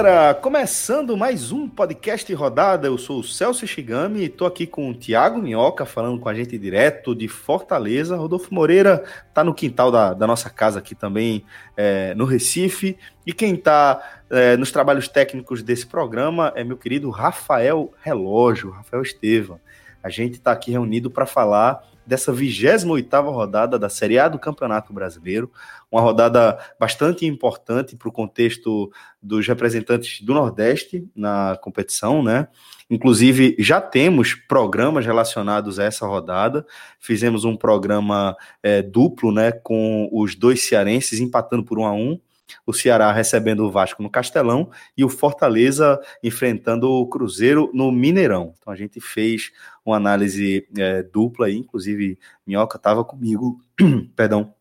[0.00, 2.86] galera, começando mais um podcast rodada.
[2.86, 6.34] Eu sou o Celso Shigami e estou aqui com o Thiago Minhoca falando com a
[6.34, 8.16] gente direto de Fortaleza.
[8.16, 11.44] Rodolfo Moreira está no quintal da, da, nossa casa aqui também,
[11.76, 12.96] é, no Recife.
[13.26, 19.02] E quem está é, nos trabalhos técnicos desse programa é meu querido Rafael Relógio, Rafael
[19.02, 19.58] Estevam.
[20.00, 24.92] A gente está aqui reunido para falar dessa 28ª rodada da Série A do Campeonato
[24.94, 25.52] Brasileiro,
[25.92, 28.90] uma rodada bastante importante para o contexto
[29.22, 32.48] dos representantes do Nordeste na competição, né?
[32.88, 36.64] Inclusive, já temos programas relacionados a essa rodada.
[36.98, 42.18] Fizemos um programa é, duplo, né, com os dois cearenses empatando por um a um
[42.66, 48.54] o Ceará recebendo o Vasco no Castelão e o Fortaleza enfrentando o Cruzeiro no Mineirão.
[48.58, 49.50] Então a gente fez
[49.90, 53.60] uma análise é, dupla aí, inclusive Minhoca estava comigo,
[54.16, 54.54] perdão,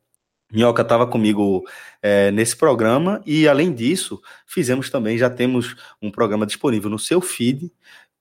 [0.52, 1.66] Minhoca estava comigo
[2.02, 7.20] é, nesse programa e além disso fizemos também, já temos um programa disponível no seu
[7.20, 7.72] feed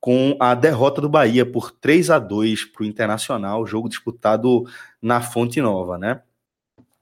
[0.01, 4.65] com a derrota do Bahia por 3 a 2 para o Internacional, jogo disputado
[5.01, 6.23] na Fonte Nova, né?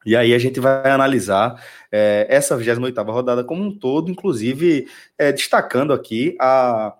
[0.06, 4.86] E aí a gente vai analisar é, essa 28 rodada como um todo, inclusive
[5.16, 6.94] é, destacando aqui a,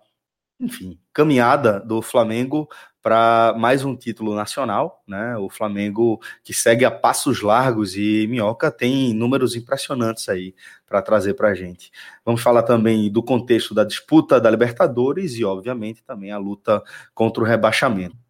[0.59, 2.69] enfim, caminhada do Flamengo
[3.05, 5.37] para mais um título nacional, né?
[5.37, 10.55] O Flamengo que segue a passos largos e Minhoca tem números impressionantes aí
[10.87, 11.93] para trazer para a gente.
[12.25, 16.83] Vamos falar também do contexto da disputa da Libertadores e, obviamente, também a luta
[17.15, 18.24] contra o rebaixamento.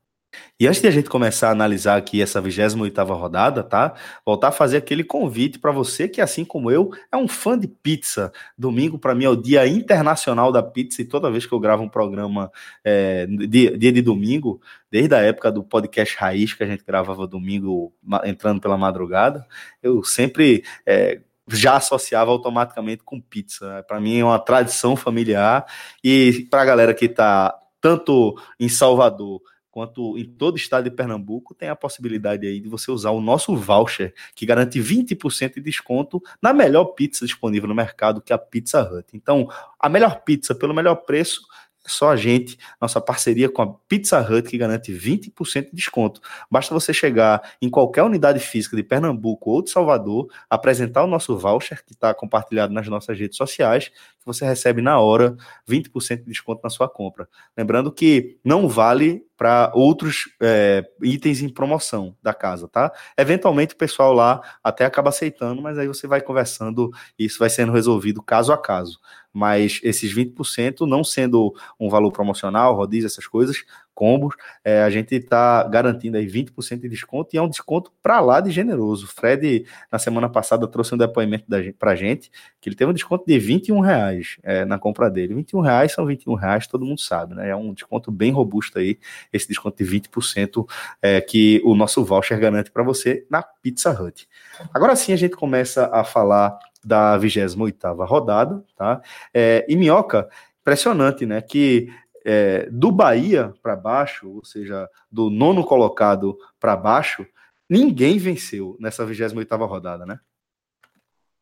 [0.59, 3.95] E antes de a gente começar a analisar aqui essa 28ª rodada, tá?
[4.25, 7.67] Voltar a fazer aquele convite para você que, assim como eu, é um fã de
[7.67, 8.33] pizza.
[8.57, 11.83] Domingo, para mim, é o dia internacional da pizza e toda vez que eu gravo
[11.83, 12.51] um programa
[12.85, 17.27] é, dia, dia de domingo, desde a época do podcast Raiz, que a gente gravava
[17.27, 17.93] domingo
[18.25, 19.47] entrando pela madrugada,
[19.83, 20.63] eu sempre...
[20.87, 23.85] É, já associava automaticamente com pizza.
[23.87, 25.67] Para mim é uma tradição familiar
[26.03, 29.43] e para a galera que está tanto em Salvador
[29.75, 33.21] quanto em todo o estado de Pernambuco, tem a possibilidade aí de você usar o
[33.21, 38.37] nosso voucher, que garante 20% de desconto na melhor pizza disponível no mercado, que é
[38.37, 39.09] a Pizza Hut.
[39.13, 39.49] Então,
[39.81, 41.41] a melhor pizza pelo melhor preço
[41.87, 46.21] só a gente, nossa parceria com a Pizza Hut, que garante 20% de desconto.
[46.51, 51.37] Basta você chegar em qualquer unidade física de Pernambuco ou de Salvador, apresentar o nosso
[51.37, 55.37] voucher, que está compartilhado nas nossas redes sociais, que você recebe na hora
[55.69, 57.29] 20% de desconto na sua compra.
[57.57, 62.93] Lembrando que não vale para outros é, itens em promoção da casa, tá?
[63.19, 67.51] Eventualmente o pessoal lá até acaba aceitando, mas aí você vai conversando e isso vai
[67.51, 68.99] sendo resolvido caso a caso
[69.35, 73.65] mas esses 20% não sendo um valor promocional, rodízio, essas coisas,
[73.95, 74.35] combos,
[74.65, 78.41] é, a gente está garantindo aí 20% de desconto e é um desconto para lá
[78.41, 79.07] de generoso.
[79.07, 81.47] O Fred, na semana passada, trouxe um depoimento
[81.79, 82.31] para a gente
[82.61, 85.35] que ele teve um desconto de 21 reais é, na compra dele.
[85.35, 87.51] 21 reais são 21 reais, todo mundo sabe, né?
[87.51, 88.99] É um desconto bem robusto aí,
[89.33, 90.67] esse desconto de 20%
[91.01, 94.29] é, que o nosso voucher garante para você na Pizza Hut.
[94.73, 99.01] Agora sim a gente começa a falar da 28ª rodada, tá?
[99.33, 100.29] É, e Minhoca,
[100.61, 101.41] impressionante, né?
[101.41, 101.89] Que
[102.25, 107.27] é, do Bahia para baixo, ou seja, do nono colocado para baixo,
[107.69, 110.19] ninguém venceu nessa 28 rodada, né?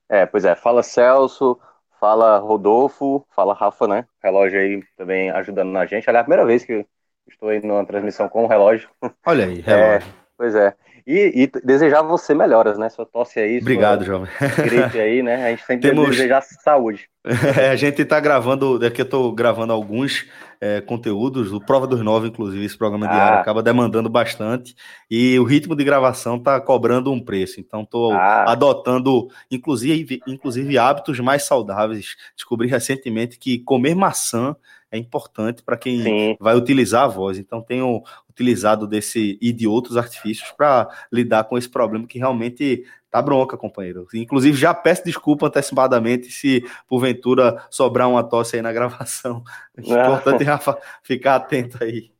[0.08, 0.54] É, pois é.
[0.54, 1.58] Fala Celso,
[1.98, 4.06] fala Rodolfo, fala Rafa, né?
[4.22, 6.08] Relógio aí também ajudando a gente.
[6.08, 6.84] Aliás, é a primeira vez que
[7.28, 8.90] estou aí numa transmissão com o relógio.
[9.24, 10.08] Olha aí, relógio.
[10.08, 10.74] É, pois é.
[11.06, 12.88] E, e, desejar você melhoras, né?
[12.88, 13.58] Sua tosse aí.
[13.58, 14.28] Obrigado, jovem.
[14.56, 15.46] Gripe aí, né?
[15.46, 16.10] A gente sempre Temos...
[16.10, 17.08] desejar saúde.
[17.56, 20.26] É, a gente está gravando, daqui eu estou gravando alguns
[20.60, 23.40] é, conteúdos, o Prova dos Nove, inclusive, esse programa diário ah.
[23.40, 24.74] acaba demandando bastante
[25.08, 27.60] e o ritmo de gravação está cobrando um preço.
[27.60, 28.50] Então, estou ah.
[28.50, 32.16] adotando, inclusive, inclusive, hábitos mais saudáveis.
[32.34, 34.56] Descobri recentemente que comer maçã
[34.92, 36.36] é importante para quem Sim.
[36.38, 37.38] vai utilizar a voz.
[37.38, 42.84] Então, tenho utilizado desse e de outros artifícios para lidar com esse problema que realmente
[43.10, 44.06] tá bronca, companheiro.
[44.14, 49.42] Inclusive, já peço desculpa antecipadamente se porventura sobrar uma tosse aí na gravação.
[49.76, 52.12] É importante, Rafa, ficar atento aí.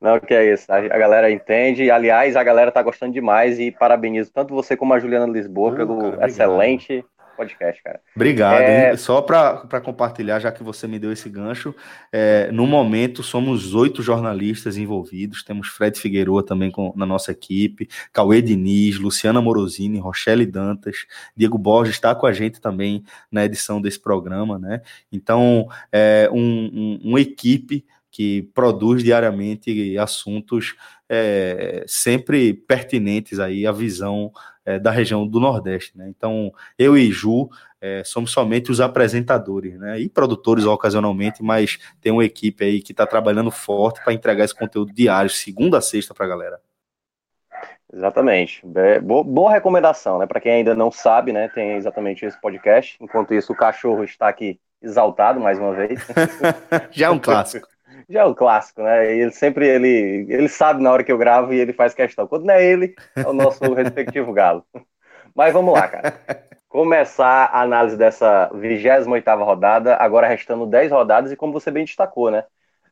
[0.00, 0.66] Não, que é isso.
[0.72, 1.90] A galera entende.
[1.90, 5.76] Aliás, a galera tá gostando demais e parabenizo tanto você como a Juliana Lisboa uh,
[5.76, 7.04] pelo cara, excelente
[7.38, 8.00] podcast, cara.
[8.16, 8.60] Obrigado.
[8.60, 8.96] É...
[8.96, 11.72] Só para compartilhar, já que você me deu esse gancho,
[12.12, 15.44] é, no momento somos oito jornalistas envolvidos.
[15.44, 21.06] Temos Fred Figueroa também com, na nossa equipe, Cauê Diniz, Luciana Morosini, Rochelle Dantas,
[21.36, 24.82] Diego Borges está com a gente também na edição desse programa, né?
[25.12, 30.74] Então, é um, um, uma equipe que produz diariamente assuntos
[31.08, 34.30] é, sempre pertinentes aí à visão
[34.64, 35.96] é, da região do Nordeste.
[35.96, 36.06] Né?
[36.08, 37.48] Então, eu e Ju
[37.80, 40.00] é, somos somente os apresentadores, né?
[40.00, 44.54] E produtores ocasionalmente, mas tem uma equipe aí que está trabalhando forte para entregar esse
[44.54, 46.60] conteúdo diário, segunda a sexta, para a galera.
[47.92, 48.62] Exatamente.
[49.02, 50.26] Boa, boa recomendação, né?
[50.26, 51.48] Para quem ainda não sabe, né?
[51.48, 52.98] Tem exatamente esse podcast.
[53.00, 56.06] Enquanto isso, o cachorro está aqui exaltado mais uma vez.
[56.90, 57.66] Já é um clássico.
[58.08, 59.12] Já é um clássico, né?
[59.14, 62.26] Ele sempre ele, ele sabe na hora que eu gravo e ele faz questão.
[62.26, 64.64] Quando não é ele, é o nosso respectivo galo.
[65.34, 66.14] Mas vamos lá, cara.
[66.68, 72.30] Começar a análise dessa 28 rodada, agora restando 10 rodadas, e como você bem destacou,
[72.30, 72.44] né?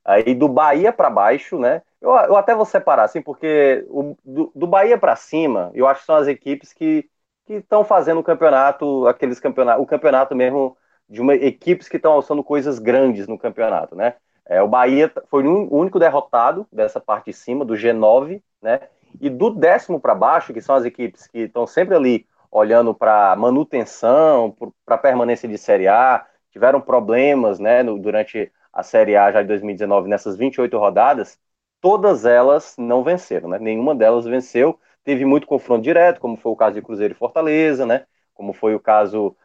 [0.04, 1.82] Aí do Bahia para baixo, né?
[2.00, 6.00] Eu, eu, até vou separar, assim, porque o, do, do Bahia para cima, eu acho
[6.00, 7.08] que são as equipes que
[7.48, 10.76] estão fazendo o campeonato, aqueles campeonatos, o campeonato mesmo
[11.08, 14.14] de uma equipes que estão alçando coisas grandes no campeonato, né?
[14.48, 18.80] É, o Bahia foi o único derrotado dessa parte de cima, do G9, né?
[19.20, 23.34] E do décimo para baixo, que são as equipes que estão sempre ali olhando para
[23.36, 24.54] manutenção,
[24.84, 29.48] para permanência de Série A, tiveram problemas, né, no, durante a Série A já de
[29.48, 31.38] 2019, nessas 28 rodadas,
[31.80, 33.58] todas elas não venceram, né?
[33.58, 34.78] Nenhuma delas venceu.
[35.02, 38.06] Teve muito confronto direto, como foi o caso de Cruzeiro e Fortaleza, né?
[38.34, 39.36] Como foi o caso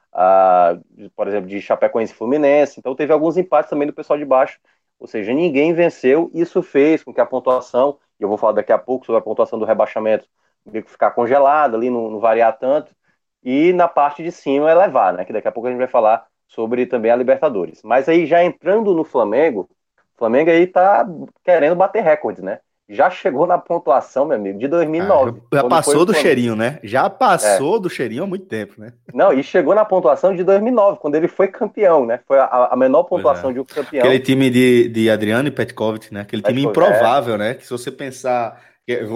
[1.16, 2.80] por exemplo, de Chapecoense e Fluminense.
[2.80, 4.60] Então teve alguns empates também do pessoal de baixo.
[5.02, 6.30] Ou seja, ninguém venceu.
[6.32, 9.24] Isso fez com que a pontuação, e eu vou falar daqui a pouco sobre a
[9.24, 10.28] pontuação do rebaixamento,
[10.86, 12.96] ficar congelada ali, não, não variar tanto.
[13.44, 15.26] E na parte de cima elevar, né?
[15.26, 17.82] Que daqui a pouco a gente vai falar sobre também a Libertadores.
[17.84, 19.68] Mas aí já entrando no Flamengo,
[20.16, 21.04] o Flamengo aí tá
[21.44, 22.60] querendo bater recordes, né?
[22.92, 25.40] Já chegou na pontuação, meu amigo, de 2009.
[25.52, 26.78] Ah, já passou do cheirinho, né?
[26.84, 27.80] Já passou é.
[27.80, 28.92] do cheirinho há muito tempo, né?
[29.14, 32.20] Não, e chegou na pontuação de 2009, quando ele foi campeão, né?
[32.28, 33.54] Foi a, a menor pontuação é.
[33.54, 34.04] de um campeão.
[34.04, 36.22] Aquele time de, de Adriano e Petkovic, né?
[36.22, 37.38] Aquele time improvável, é.
[37.38, 37.54] né?
[37.54, 38.62] Que se você pensar...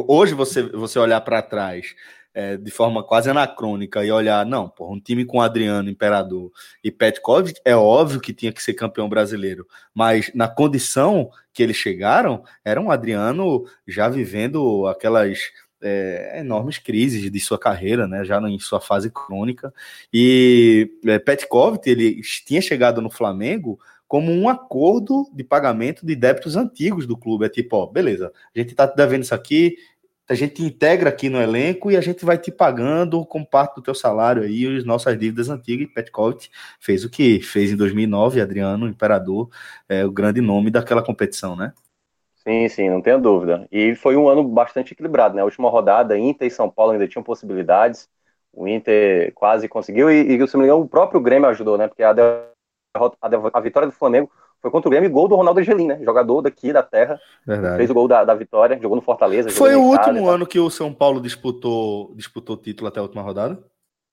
[0.07, 1.95] Hoje você, você olhar para trás
[2.35, 6.51] é, de forma quase anacrônica e olhar, não, por um time com Adriano, Imperador
[6.83, 11.77] e Petkovic, é óbvio que tinha que ser campeão brasileiro, mas na condição que eles
[11.77, 15.39] chegaram, era um Adriano já vivendo aquelas
[15.81, 19.73] é, enormes crises de sua carreira, né, já em sua fase crônica,
[20.13, 26.55] e é, Petkovic, ele tinha chegado no Flamengo como um acordo de pagamento de débitos
[26.55, 27.45] antigos do clube.
[27.45, 29.77] É tipo, ó, beleza, a gente tá devendo isso aqui,
[30.27, 33.81] a gente integra aqui no elenco e a gente vai te pagando com parte do
[33.81, 35.87] teu salário aí as nossas dívidas antigas.
[35.87, 36.49] E Petkovic
[36.79, 39.49] fez o que fez em 2009, Adriano Imperador,
[39.87, 41.73] é o grande nome daquela competição, né?
[42.35, 43.67] Sim, sim, não tenho dúvida.
[43.71, 45.41] E foi um ano bastante equilibrado, né?
[45.41, 48.07] A última rodada, Inter e São Paulo ainda tinham possibilidades.
[48.53, 51.87] O Inter quase conseguiu e, e se não me engano, o próprio Grêmio ajudou, né?
[51.87, 54.31] Porque a, derrota, a, a vitória do Flamengo
[54.65, 55.99] foi contra o Grêmio, gol do Ronaldo Angelim, né?
[56.03, 57.19] Jogador daqui da terra.
[57.45, 57.77] Verdade.
[57.77, 59.51] Fez o gol da, da vitória, jogou no Fortaleza.
[59.51, 63.63] Foi o último ano que o São Paulo disputou disputou título até a última rodada?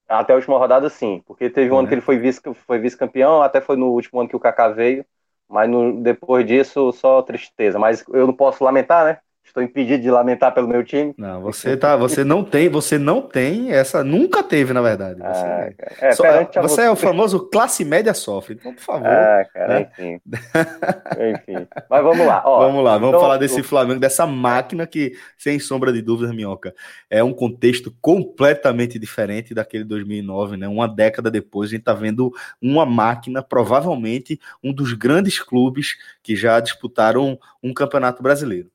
[0.07, 1.23] Até a última rodada, sim.
[1.27, 1.79] Porque teve um é.
[1.79, 2.99] ano que ele foi vice-campeão, foi vice
[3.43, 5.07] até foi no último ano que o Kaká veio.
[5.49, 7.79] Mas no, depois disso, só tristeza.
[7.79, 9.19] Mas eu não posso lamentar, né?
[9.45, 11.13] Estou impedido de lamentar pelo meu time.
[11.19, 15.19] Não, você tá, você não tem, você não tem essa, nunca teve, na verdade.
[15.19, 18.55] Você, ah, é, só, você, você é o famoso classe média sofre.
[18.55, 19.07] Então, por favor.
[19.07, 19.91] Ah, cara, né?
[19.93, 20.21] enfim.
[21.55, 21.69] enfim.
[21.91, 22.43] Mas vamos lá.
[22.47, 26.35] Ó, vamos lá, vamos então, falar desse Flamengo, dessa máquina que, sem sombra de dúvidas,
[26.35, 26.75] Minhoca,
[27.11, 30.67] é um contexto completamente diferente daquele 2009, né?
[30.67, 36.35] Uma década depois, a gente tá vendo uma máquina, provavelmente um dos grandes clubes que
[36.35, 38.72] já disputaram um campeonato brasileiro.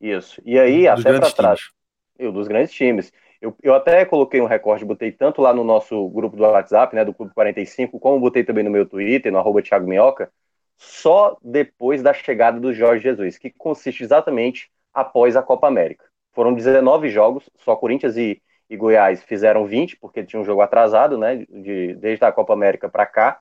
[0.00, 0.40] Isso.
[0.44, 1.60] E aí, dos até para trás.
[2.18, 3.12] Eu, dos grandes times.
[3.40, 7.04] Eu, eu até coloquei um recorde, botei tanto lá no nosso grupo do WhatsApp, né,
[7.04, 10.30] do Clube 45, como botei também no meu Twitter, no arroba Thiago Minhoca,
[10.78, 16.04] só depois da chegada do Jorge Jesus, que consiste exatamente após a Copa América.
[16.32, 21.18] Foram 19 jogos, só Corinthians e, e Goiás fizeram 20, porque tinha um jogo atrasado,
[21.18, 23.40] né, de, desde a Copa América para cá,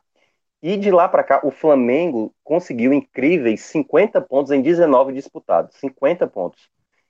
[0.61, 5.75] e de lá para cá, o Flamengo conseguiu incríveis 50 pontos em 19 disputados.
[5.77, 6.69] 50 pontos.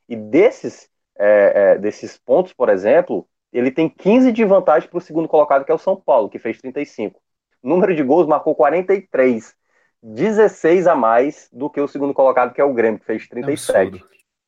[0.09, 5.01] E desses, é, é, desses pontos, por exemplo, ele tem 15 de vantagem para o
[5.01, 7.21] segundo colocado, que é o São Paulo, que fez 35.
[7.63, 9.55] Número de gols marcou 43.
[10.03, 14.03] 16 a mais do que o segundo colocado, que é o Grêmio, que fez 37.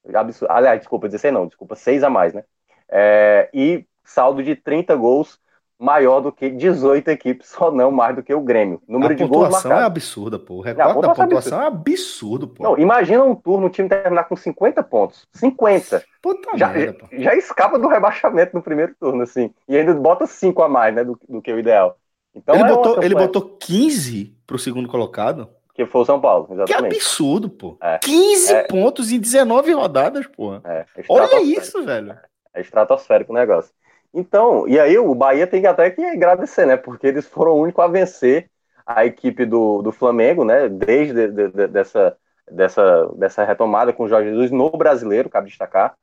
[0.05, 0.51] É absurdo.
[0.51, 2.43] Aliás, desculpa, 16 não, desculpa, 6 a mais, né?
[2.89, 5.39] É, e saldo de 30 gols
[5.79, 8.81] maior do que 18 equipes, só não mais do que o Grêmio.
[8.87, 9.57] Número a de gols marcados.
[9.57, 10.55] A pontuação é absurda, pô.
[10.55, 12.63] O recorde da pontuação é absurdo, pô.
[12.63, 15.27] Não, imagina um turno, o time terminar com 50 pontos.
[15.33, 16.03] 50.
[16.21, 17.07] Puta já, merda, pô.
[17.11, 19.53] já escapa do rebaixamento no primeiro turno, assim.
[19.67, 21.97] E ainda bota 5 a mais, né, do, do que o ideal.
[22.33, 25.49] Então ele, é botou, ele botou 15 pro segundo colocado.
[25.73, 26.91] Que foi o São Paulo, exatamente.
[26.91, 27.77] Que absurdo, pô.
[27.81, 27.99] É.
[27.99, 28.63] 15 é.
[28.63, 30.55] pontos em 19 rodadas, pô.
[30.55, 32.17] É, Olha isso, velho.
[32.53, 33.71] É estratosférico o negócio.
[34.13, 36.77] Então, e aí o Bahia tem que até que agradecer, né?
[36.77, 38.49] Porque eles foram o único a vencer
[38.85, 40.69] a equipe do, do Flamengo, né?
[40.69, 42.17] Desde de, de, dessa,
[42.49, 45.95] dessa, dessa retomada com o Jorge Jesus no brasileiro, cabe destacar.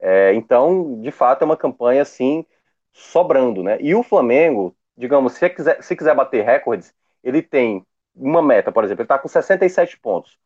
[0.00, 2.44] É, então, de fato, é uma campanha assim
[2.92, 3.78] sobrando, né?
[3.80, 8.84] E o Flamengo, digamos, se quiser, se quiser bater recordes, ele tem uma meta, por
[8.84, 10.38] exemplo, ele está com 67 pontos.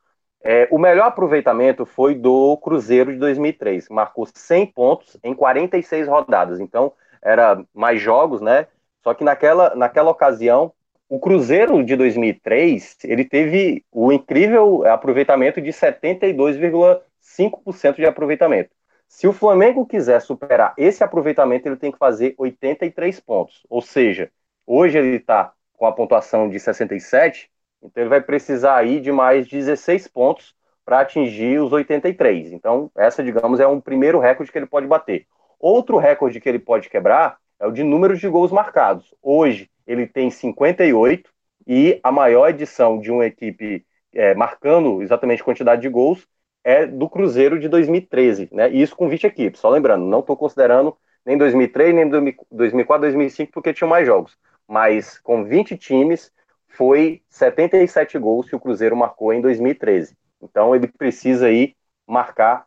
[0.43, 6.61] É, o melhor aproveitamento foi do Cruzeiro de 2003, marcou 100 pontos em 46 rodadas.
[6.61, 8.69] Então, era mais jogos, né?
[9.03, 10.73] Só que naquela, naquela ocasião,
[11.09, 18.71] o Cruzeiro de 2003, ele teve o incrível aproveitamento de 72,5% de aproveitamento.
[19.09, 23.65] Se o Flamengo quiser superar esse aproveitamento, ele tem que fazer 83 pontos.
[23.69, 24.31] Ou seja,
[24.67, 27.49] hoje ele está com a pontuação de 67,
[27.83, 30.55] então ele vai precisar aí de mais 16 pontos
[30.85, 32.53] para atingir os 83.
[32.53, 35.27] Então, essa, digamos, é um primeiro recorde que ele pode bater.
[35.59, 39.15] Outro recorde que ele pode quebrar é o de números de gols marcados.
[39.23, 41.31] Hoje ele tem 58
[41.67, 46.27] e a maior edição de uma equipe é, marcando exatamente quantidade de gols
[46.63, 48.71] é do Cruzeiro de 2013, né?
[48.71, 49.61] E isso com 20 equipes.
[49.61, 52.09] Só lembrando, não estou considerando nem 2003, nem
[52.51, 54.37] 2004, 2005, porque tinham mais jogos.
[54.67, 56.33] Mas com 20 times,
[56.77, 60.17] foi 77 gols que o Cruzeiro marcou em 2013.
[60.43, 61.75] Então ele precisa aí
[62.07, 62.67] marcar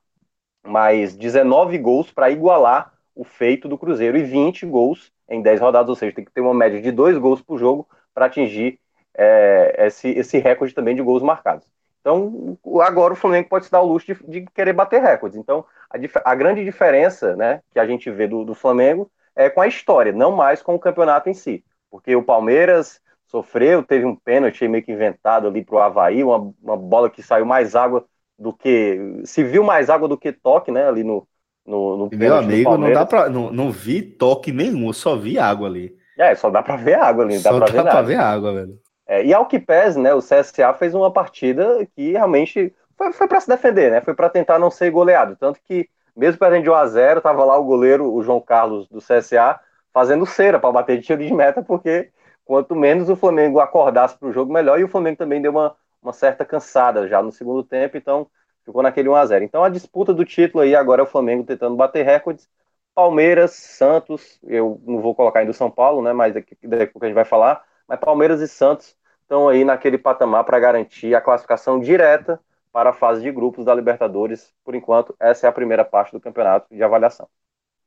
[0.65, 5.89] mais 19 gols para igualar o feito do Cruzeiro e 20 gols em 10 rodadas,
[5.89, 8.79] ou seja, tem que ter uma média de 2 gols por jogo para atingir
[9.15, 11.67] é, esse, esse recorde também de gols marcados.
[12.01, 15.37] Então, agora o Flamengo pode se dar o luxo de, de querer bater recordes.
[15.37, 19.61] Então, a, a, grande diferença né, que a gente vê do, do Flamengo é com
[19.61, 21.63] a história, não mais com o campeonato em si.
[21.91, 26.51] Porque o Palmeiras sofreu, teve um pênalti meio que inventado ali para o Havaí, uma,
[26.62, 28.05] uma bola que saiu mais água
[28.38, 29.21] do que.
[29.24, 30.88] Se viu mais água do que toque, né?
[30.88, 31.27] Ali no.
[31.65, 35.67] no, no Meu amigo, não dá para não, não vi toque nenhum, só vi água
[35.67, 35.95] ali.
[36.17, 38.79] É, só dá para ver água ali, dá só dá ver, pra ver água, velho.
[39.07, 43.27] É, e ao que pese, né, o CSA fez uma partida que realmente foi, foi
[43.27, 44.01] para se defender, né?
[44.01, 47.45] Foi para tentar não ser goleado, tanto que mesmo perdendo de 1 a 0, tava
[47.45, 49.57] lá o goleiro, o João Carlos do CSA,
[49.93, 52.09] fazendo cera para bater de tiro de meta, porque
[52.50, 54.79] quanto menos o Flamengo acordasse para o jogo, melhor.
[54.79, 58.25] E o Flamengo também deu uma, uma certa cansada já no segundo tempo, então
[58.65, 61.44] ficou naquele 1 a 0 Então a disputa do título aí agora é o Flamengo
[61.44, 62.50] tentando bater recordes.
[62.96, 66.12] Palmeiras, Santos, eu não vou colocar ainda o São Paulo, né?
[66.12, 67.63] Mas daqui, daqui a pouco a gente vai falar.
[67.88, 72.39] Mas Palmeiras e Santos estão aí naquele patamar para garantir a classificação direta
[72.74, 74.51] para a fase de grupos da Libertadores.
[74.65, 77.27] Por enquanto, essa é a primeira parte do campeonato de avaliação.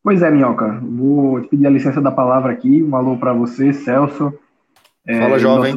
[0.05, 0.81] Pois é, Minhoca.
[0.83, 2.81] Vou te pedir a licença da palavra aqui.
[2.81, 4.33] Um alô para você, Celso,
[5.07, 5.75] Fala, jovem.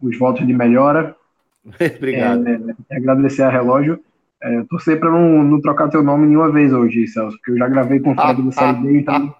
[0.00, 1.16] Os votos de melhora.
[1.96, 2.46] Obrigado.
[2.46, 4.00] É, é, agradecer a relógio.
[4.42, 7.68] É, torcer para não, não, trocar teu nome nenhuma vez hoje, Celso, porque eu já
[7.68, 9.34] gravei com o Fred do Série B, então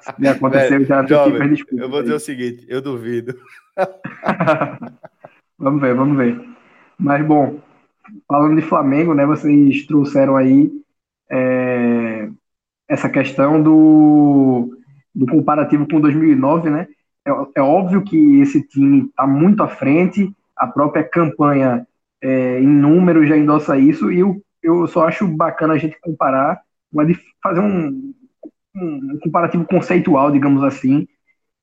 [0.00, 1.84] se acontecer, já jovem, desculpa.
[1.84, 2.16] Eu vou dizer aí.
[2.16, 3.36] o seguinte, eu duvido.
[5.58, 6.40] vamos ver, vamos ver.
[6.96, 7.58] Mas, bom,
[8.28, 10.70] falando de Flamengo, né, vocês trouxeram aí
[11.30, 12.28] é,
[12.88, 14.76] essa questão do,
[15.12, 16.86] do comparativo com 2009, né?
[17.28, 21.86] É, é óbvio que esse time está muito à frente, a própria campanha
[22.22, 26.60] é, em números já endossa isso, e eu, eu só acho bacana a gente comparar,
[27.42, 28.12] fazer um,
[28.74, 31.06] um comparativo conceitual, digamos assim,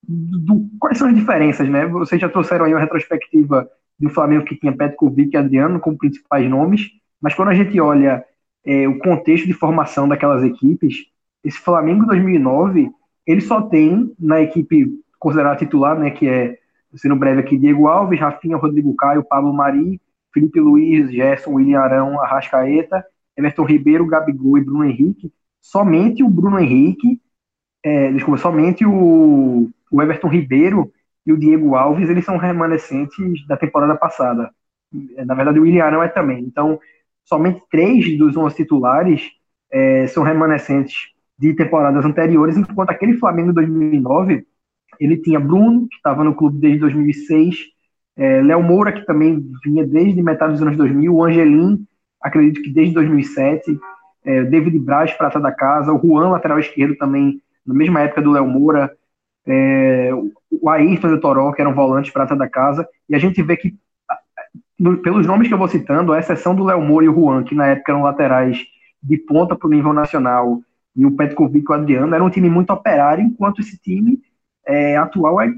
[0.08, 1.86] do, quais são as diferenças, né?
[1.88, 3.68] Vocês já trouxeram aí uma retrospectiva
[4.00, 8.24] do Flamengo que tinha Petkovic e Adriano como principais nomes, mas quando a gente olha
[8.66, 11.06] é, o contexto de formação daquelas equipes,
[11.44, 12.92] esse Flamengo 2009,
[13.26, 14.90] ele só tem na equipe
[15.26, 16.56] considerar titular, né, que é,
[16.94, 20.00] sendo breve aqui, Diego Alves, Rafinha, Rodrigo Caio, Pablo Mari,
[20.32, 23.04] Felipe Luiz, Gerson, William Arão, Arrascaeta,
[23.36, 25.34] Everton Ribeiro, Gabigol e Bruno Henrique.
[25.60, 27.20] Somente o Bruno Henrique,
[27.84, 30.94] é, desculpa, somente o, o Everton Ribeiro
[31.26, 34.52] e o Diego Alves, eles são remanescentes da temporada passada.
[35.26, 36.44] Na verdade, o William Arão é também.
[36.44, 36.80] Então,
[37.24, 39.32] somente três dos 11 titulares
[39.72, 44.46] é, são remanescentes de temporadas anteriores, enquanto aquele Flamengo 2009
[45.00, 47.76] ele tinha Bruno, que estava no clube desde 2006,
[48.18, 51.86] é, Léo Moura, que também vinha desde metade dos anos 2000, o Angelim,
[52.22, 53.78] acredito que desde 2007,
[54.24, 58.32] é, David Braz, prata da casa, o Juan, lateral esquerdo também, na mesma época do
[58.32, 58.92] Léo Moura,
[59.46, 60.12] é,
[60.50, 63.76] o Ayrton do Toró, que eram volantes prata da casa, e a gente vê que,
[65.04, 67.54] pelos nomes que eu vou citando, a exceção do Léo Moura e o Juan, que
[67.54, 68.66] na época eram laterais
[69.04, 70.62] de ponta para o nível nacional,
[70.96, 74.20] e o Petkovic e o Adriano, era um time muito operário, enquanto esse time
[74.68, 75.54] é, atual é,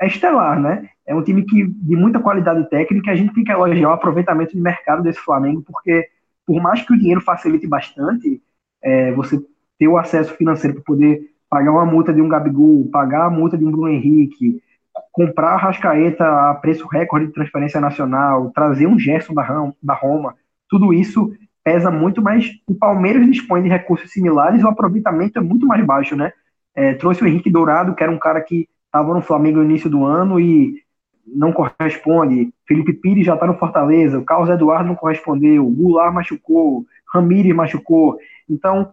[0.00, 0.88] é, estelar, né?
[1.06, 4.52] É um time que de muita qualidade técnica, a gente tem que elogiar o aproveitamento
[4.52, 6.08] de mercado desse Flamengo, porque
[6.46, 8.40] por mais que o dinheiro facilite bastante,
[8.82, 9.40] é, você
[9.78, 13.58] ter o acesso financeiro para poder pagar uma multa de um Gabigol, pagar a multa
[13.58, 14.62] de um Bruno Henrique,
[15.10, 20.34] comprar a Rascaeta a preço recorde de transferência nacional, trazer um Gerson da Roma,
[20.68, 21.32] tudo isso
[21.64, 26.16] pesa muito, mas o Palmeiras dispõe de recursos similares o aproveitamento é muito mais baixo,
[26.16, 26.32] né?
[26.74, 29.88] É, trouxe o Henrique Dourado, que era um cara que estava no Flamengo no início
[29.88, 30.82] do ano e
[31.26, 32.52] não corresponde.
[32.66, 37.54] Felipe Pires já está no Fortaleza, o Carlos Eduardo não correspondeu, o Goulart machucou, Ramires
[37.54, 38.18] machucou.
[38.48, 38.92] Então,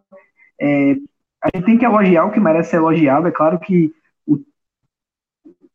[0.59, 0.95] é,
[1.41, 3.27] a gente tem que elogiar o que merece ser elogiado.
[3.27, 3.93] É claro que
[4.27, 4.39] o,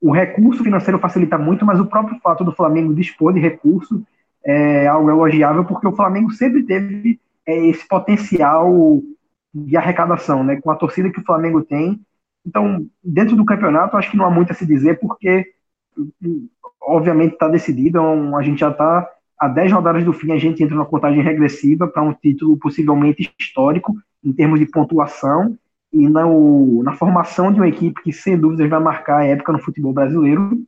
[0.00, 4.02] o recurso financeiro facilita muito, mas o próprio fato do Flamengo dispor de recurso
[4.44, 9.02] é algo elogiável, porque o Flamengo sempre teve é, esse potencial
[9.54, 10.60] de arrecadação, né?
[10.60, 12.00] Com a torcida que o Flamengo tem.
[12.44, 15.54] Então, dentro do campeonato, acho que não há muito a se dizer, porque
[16.82, 17.98] obviamente está decidido.
[17.98, 19.08] É a gente já está
[19.38, 23.32] a 10 rodadas do fim, a gente entra na contagem regressiva para um título possivelmente
[23.38, 25.56] histórico em termos de pontuação
[25.92, 26.24] e na,
[26.82, 30.60] na formação de uma equipe que, sem dúvidas, vai marcar a época no futebol brasileiro.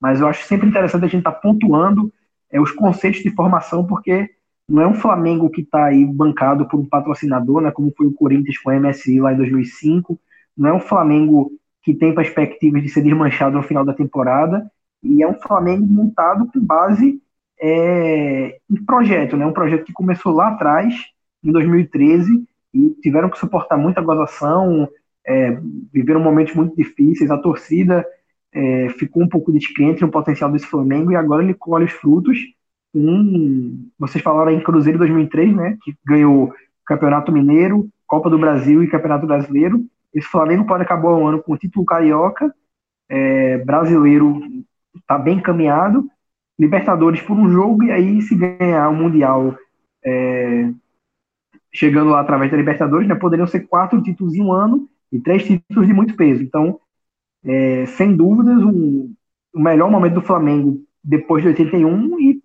[0.00, 2.12] Mas eu acho sempre interessante a gente estar tá pontuando
[2.50, 4.30] é, os conceitos de formação, porque
[4.68, 8.12] não é um Flamengo que está aí bancado por um patrocinador, né, como foi o
[8.12, 10.18] Corinthians com a MSI lá em 2005,
[10.56, 11.52] não é um Flamengo
[11.82, 14.70] que tem perspectivas de ser desmanchado no final da temporada,
[15.02, 17.20] e é um Flamengo montado com base
[17.60, 20.94] é, em projeto, né, um projeto que começou lá atrás,
[21.42, 24.88] em 2013, e tiveram que suportar muita gozação,
[25.26, 25.58] é,
[25.92, 28.04] viveram momentos muito difíceis, a torcida
[28.54, 32.38] é, ficou um pouco descrente no potencial desse Flamengo e agora ele colhe os frutos.
[32.94, 36.54] Um, vocês falaram em Cruzeiro 2003, né, que ganhou
[36.86, 39.84] Campeonato Mineiro, Copa do Brasil e Campeonato Brasileiro.
[40.14, 42.54] Esse Flamengo pode acabar o ano com o título carioca,
[43.08, 44.40] é, brasileiro
[44.96, 46.08] está bem encaminhado,
[46.56, 49.56] Libertadores por um jogo e aí se ganhar o Mundial
[50.04, 50.70] é,
[51.72, 55.44] chegando lá através da Libertadores, né, poderiam ser quatro títulos em um ano e três
[55.44, 56.44] títulos de muito peso.
[56.44, 56.78] Então,
[57.44, 59.12] é, sem dúvidas, um,
[59.52, 62.43] o melhor momento do Flamengo depois de 81 e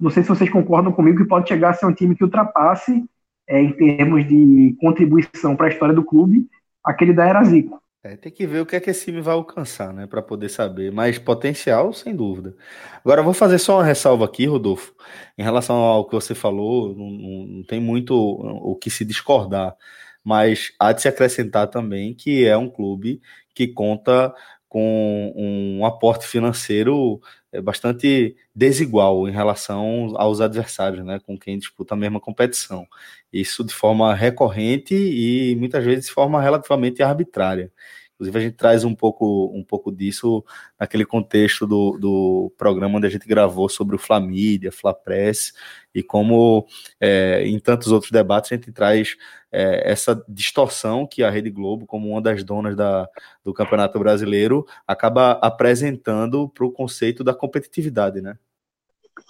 [0.00, 3.04] não sei se vocês concordam comigo que pode chegar a ser um time que ultrapasse
[3.48, 6.48] é, em termos de contribuição para a história do clube
[6.84, 7.80] aquele da Era Zico.
[8.02, 10.48] É, tem que ver o que é que esse time vai alcançar, né, para poder
[10.48, 10.90] saber.
[10.90, 12.56] Mas potencial, sem dúvida.
[13.04, 14.94] Agora, vou fazer só uma ressalva aqui, Rodolfo,
[15.36, 16.96] em relação ao que você falou.
[16.96, 17.10] Não,
[17.56, 19.76] não tem muito o que se discordar,
[20.24, 23.20] mas há de se acrescentar também que é um clube
[23.54, 24.32] que conta
[24.66, 27.20] com um aporte financeiro
[27.62, 32.86] bastante desigual em relação aos adversários, né, com quem disputa a mesma competição.
[33.32, 37.72] Isso de forma recorrente e muitas vezes de forma relativamente arbitrária.
[38.20, 40.44] Inclusive, a gente traz um pouco, um pouco disso
[40.78, 45.54] naquele contexto do, do programa onde a gente gravou sobre o Flamídia, Flapress,
[45.94, 46.66] e como
[47.00, 49.16] é, em tantos outros debates a gente traz
[49.50, 53.08] é, essa distorção que a Rede Globo, como uma das donas da,
[53.42, 58.36] do Campeonato Brasileiro, acaba apresentando para o conceito da competitividade, né?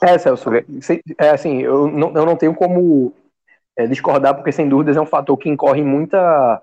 [0.03, 3.15] É, Celso, é, assim, eu não, eu não tenho como
[3.77, 6.61] é, discordar, porque sem dúvidas é um fator que incorre muita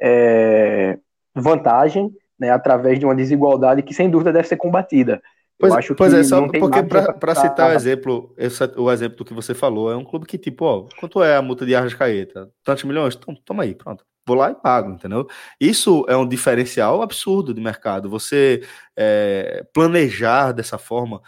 [0.00, 0.98] é,
[1.40, 5.20] vantagem, né, através de uma desigualdade que sem dúvida deve ser combatida.
[5.58, 9.24] Pois, eu acho pois é, só porque para citar o exemplo, esse, o exemplo do
[9.24, 12.48] que você falou, é um clube que, tipo, ó, quanto é a multa de Arrascaeta?
[12.62, 13.16] Tantos milhões?
[13.16, 14.04] Então, toma aí, pronto.
[14.24, 15.26] Vou lá e pago, entendeu?
[15.60, 18.08] Isso é um diferencial absurdo de mercado.
[18.08, 18.62] Você
[18.96, 21.20] é, planejar dessa forma,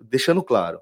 [0.00, 0.80] deixando claro,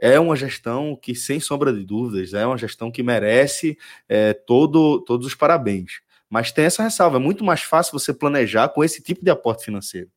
[0.00, 3.76] é uma gestão que, sem sombra de dúvidas, é uma gestão que merece
[4.08, 6.00] é, todo, todos os parabéns.
[6.28, 9.64] Mas tem essa ressalva, é muito mais fácil você planejar com esse tipo de aporte
[9.64, 10.10] financeiro.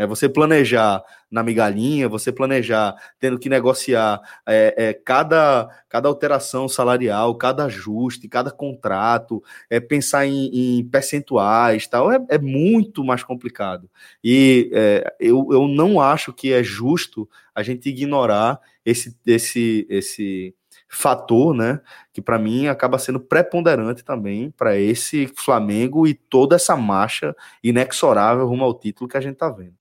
[0.00, 4.18] É você planejar na migalhinha, você planejar tendo que negociar
[4.48, 11.86] é, é, cada, cada alteração salarial, cada ajuste, cada contrato, é, pensar em, em percentuais
[11.86, 13.90] tal, é, é, muito mais complicado.
[14.24, 20.54] E é, eu, eu não acho que é justo a gente ignorar esse, esse, esse
[20.90, 21.80] fator, né,
[22.12, 28.46] que para mim acaba sendo preponderante também para esse Flamengo e toda essa marcha inexorável
[28.46, 29.74] rumo ao título que a gente está vendo.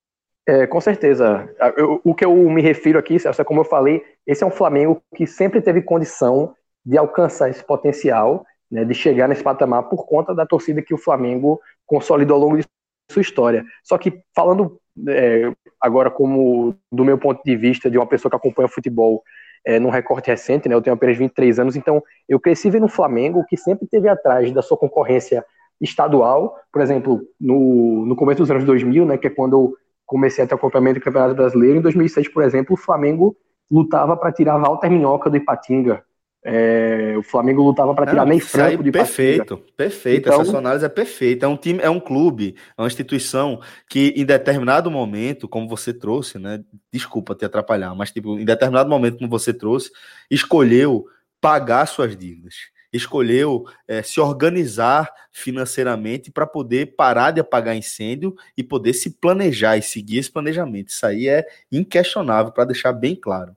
[0.47, 1.53] É, com certeza.
[1.75, 4.51] Eu, o que eu me refiro aqui, Celso, é como eu falei, esse é um
[4.51, 6.53] Flamengo que sempre teve condição
[6.85, 10.97] de alcançar esse potencial, né, de chegar nesse patamar por conta da torcida que o
[10.97, 12.65] Flamengo consolidou ao longo de
[13.11, 13.65] sua história.
[13.83, 18.35] Só que falando é, agora como do meu ponto de vista de uma pessoa que
[18.35, 19.23] acompanha o futebol
[19.65, 20.75] é, num recorte recente, né?
[20.75, 24.51] Eu tenho apenas 23 anos, então eu cresci vendo o Flamengo, que sempre teve atrás
[24.51, 25.45] da sua concorrência
[25.79, 29.17] estadual, por exemplo, no, no começo dos anos 2000, né?
[29.17, 29.73] Que é quando eu
[30.05, 31.77] comecei a ter acompanhamento do Campeonato Brasileiro.
[31.77, 33.35] Em 2006, por exemplo, o Flamengo
[33.71, 36.03] lutava para tirar Walter Minhoca do Ipatinga.
[36.43, 39.73] É, o Flamengo lutava para tirar nem Franco de perfeito, partida.
[39.75, 40.29] perfeito.
[40.29, 41.45] Então, Essa sua análise é perfeita.
[41.45, 45.93] É um time, é um clube, é uma instituição que em determinado momento, como você
[45.93, 46.63] trouxe, né?
[46.91, 49.91] Desculpa te atrapalhar, mas tipo, em determinado momento, como você trouxe,
[50.31, 51.05] escolheu
[51.41, 52.55] pagar suas dívidas
[52.91, 59.77] escolheu é, se organizar financeiramente para poder parar de apagar incêndio e poder se planejar
[59.77, 60.89] e seguir esse planejamento.
[60.89, 63.55] Isso aí é inquestionável, para deixar bem claro.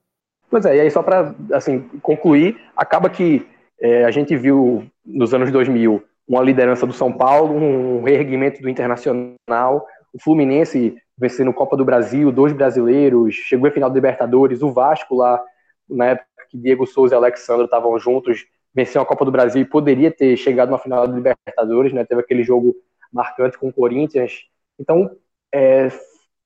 [0.53, 3.43] Pois é, e aí só para assim, concluir, acaba que
[3.81, 8.69] é, a gente viu nos anos 2000 uma liderança do São Paulo, um reerguimento do
[8.69, 14.71] Internacional, o Fluminense vencendo Copa do Brasil, dois brasileiros, chegou à final do Libertadores, o
[14.71, 15.43] Vasco lá,
[15.89, 19.65] na época que Diego Souza e Alexandre estavam juntos, venceu a Copa do Brasil e
[19.65, 22.05] poderia ter chegado na final da Libertadores, né?
[22.05, 22.75] Teve aquele jogo
[23.11, 24.43] marcante com o Corinthians.
[24.79, 25.09] Então,
[25.51, 25.87] é,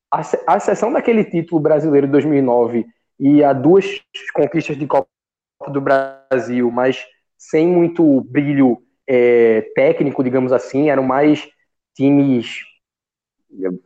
[0.09, 2.85] a, a exceção daquele título brasileiro de 2009
[3.19, 4.01] e a duas
[4.33, 5.07] conquistas de Copa
[5.67, 7.05] do Brasil, mas
[7.37, 11.47] sem muito brilho é, técnico, digamos assim, eram mais
[11.95, 12.61] times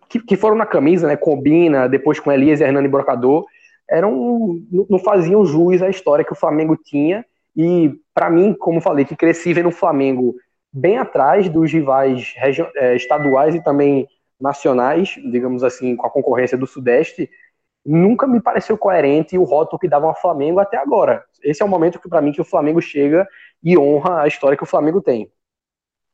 [0.10, 1.16] que, que, foram na camisa, né?
[1.16, 3.46] Combina, depois com Elias, Hernani e Brocador,
[3.90, 9.06] eram não faziam jus à história que o Flamengo tinha e, para mim, como falei,
[9.06, 10.36] que cresci vendo o Flamengo
[10.72, 12.34] bem atrás dos rivais
[12.76, 14.08] é, estaduais e também
[14.40, 17.30] nacionais, digamos assim, com a concorrência do Sudeste,
[17.86, 21.24] nunca me pareceu coerente o rótulo que dava ao Flamengo até agora.
[21.44, 23.28] Esse é o momento que, para mim, que o Flamengo chega
[23.64, 25.32] e honra a história que o Flamengo tem.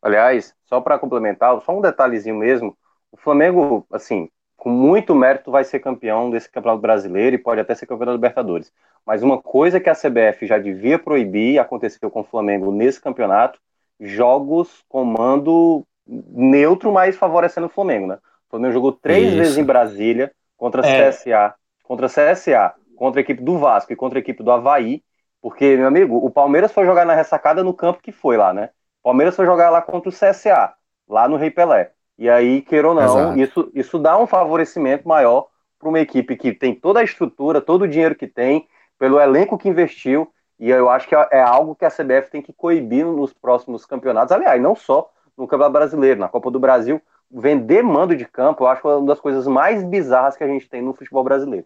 [0.01, 2.77] Aliás, só para complementar, só um detalhezinho mesmo,
[3.11, 7.75] o Flamengo, assim, com muito mérito vai ser campeão desse Campeonato Brasileiro e pode até
[7.75, 8.71] ser campeão da Libertadores.
[9.05, 13.59] Mas uma coisa que a CBF já devia proibir, aconteceu com o Flamengo nesse campeonato,
[13.99, 18.15] jogos comando neutro, mas favorecendo o Flamengo, né?
[18.47, 19.37] O Flamengo jogou três Isso.
[19.37, 21.09] vezes em Brasília contra é.
[21.09, 25.03] CSA, contra CSA, contra a equipe do Vasco e contra a equipe do Havaí,
[25.41, 28.71] porque, meu amigo, o Palmeiras foi jogar na ressacada no campo que foi lá, né?
[29.01, 30.73] O Palmeiras foi jogar lá contra o CSA,
[31.07, 31.91] lá no Rei Pelé.
[32.17, 36.51] E aí, queira ou não, isso, isso dá um favorecimento maior para uma equipe que
[36.51, 38.67] tem toda a estrutura, todo o dinheiro que tem,
[38.97, 40.27] pelo elenco que investiu,
[40.59, 43.85] e eu acho que é, é algo que a CBF tem que coibir nos próximos
[43.85, 44.31] campeonatos.
[44.31, 46.99] Aliás, não só no Campeonato Brasileiro, na Copa do Brasil,
[47.31, 50.69] vender mando de campo, eu acho é uma das coisas mais bizarras que a gente
[50.69, 51.65] tem no futebol brasileiro.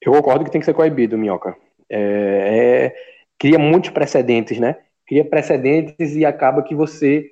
[0.00, 1.56] Eu concordo que tem que ser coibido, Minhoca.
[1.88, 2.94] É, é,
[3.38, 4.76] cria muitos precedentes, né?
[5.06, 7.30] Cria precedentes e acaba que você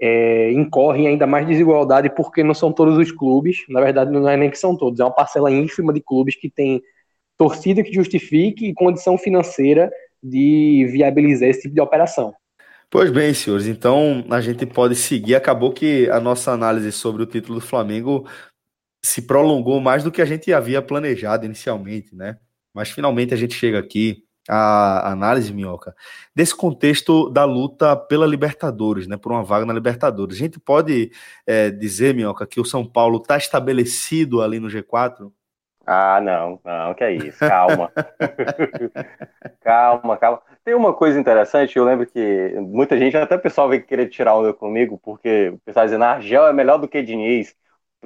[0.00, 4.28] é, incorre em ainda mais desigualdade porque não são todos os clubes, na verdade não
[4.28, 6.82] é nem que são todos, é uma parcela ínfima de clubes que tem
[7.36, 9.90] torcida que justifique e condição financeira
[10.22, 12.34] de viabilizar esse tipo de operação.
[12.92, 15.36] Pois bem, senhores, então a gente pode seguir.
[15.36, 18.28] Acabou que a nossa análise sobre o título do Flamengo
[19.04, 22.38] se prolongou mais do que a gente havia planejado inicialmente, né?
[22.74, 25.94] Mas finalmente a gente chega aqui a análise, Minhoca,
[26.34, 30.36] desse contexto da luta pela Libertadores, né, por uma vaga na Libertadores.
[30.36, 31.12] A gente pode
[31.46, 35.30] é, dizer, Minhoca, que o São Paulo está estabelecido ali no G4?
[35.92, 37.90] Ah, não, não, que é isso, calma.
[39.60, 40.40] calma, calma.
[40.64, 44.36] Tem uma coisa interessante, eu lembro que muita gente, até o pessoal veio querer tirar
[44.36, 47.56] onda comigo, porque o pessoal dizendo, ah, Argel é melhor do que Diniz,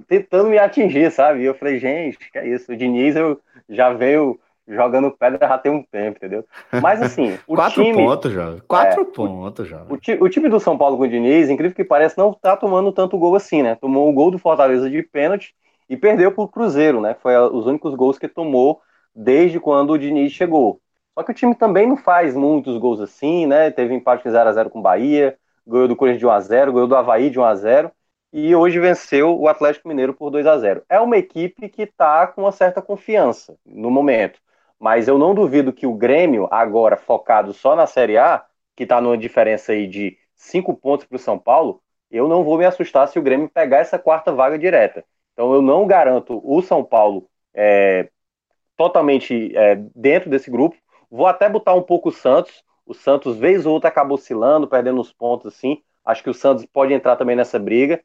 [0.09, 1.42] tentando me atingir, sabe?
[1.42, 5.59] E eu falei, gente, que é isso, o Diniz eu já veio jogando pedra já
[5.59, 6.47] tem um tempo, entendeu?
[6.81, 8.03] Mas assim, o Quatro time...
[8.03, 8.57] pontos já.
[8.66, 9.83] Quatro é, pontos já.
[9.83, 12.90] O, o, time do São Paulo com o Diniz, incrível que pareça, não tá tomando
[12.92, 13.75] tanto gol assim, né?
[13.75, 15.55] Tomou o gol do Fortaleza de pênalti
[15.88, 17.14] e perdeu pro Cruzeiro, né?
[17.14, 18.81] Foi os únicos gols que tomou
[19.14, 20.81] desde quando o Diniz chegou.
[21.14, 23.70] Só que o time também não faz muitos gols assim, né?
[23.70, 26.73] Teve empate 0 a 0 com o Bahia, ganhou do Corinthians de 1 a 0
[26.73, 27.92] ganhou do Havaí de 1 a 0
[28.33, 32.27] e hoje venceu o Atlético Mineiro por 2 a 0 É uma equipe que está
[32.27, 34.40] com uma certa confiança no momento.
[34.79, 38.44] Mas eu não duvido que o Grêmio, agora focado só na Série A,
[38.77, 42.59] que está numa diferença aí de cinco pontos para o São Paulo, eu não vou
[42.59, 45.05] me assustar se o Grêmio pegar essa quarta vaga direta.
[45.35, 48.09] Então eu não garanto o São Paulo é,
[48.77, 50.77] totalmente é, dentro desse grupo.
[51.11, 52.62] Vou até botar um pouco o Santos.
[52.87, 55.83] O Santos, vez ou outra, acabou oscilando, perdendo uns pontos assim.
[56.05, 58.03] Acho que o Santos pode entrar também nessa briga.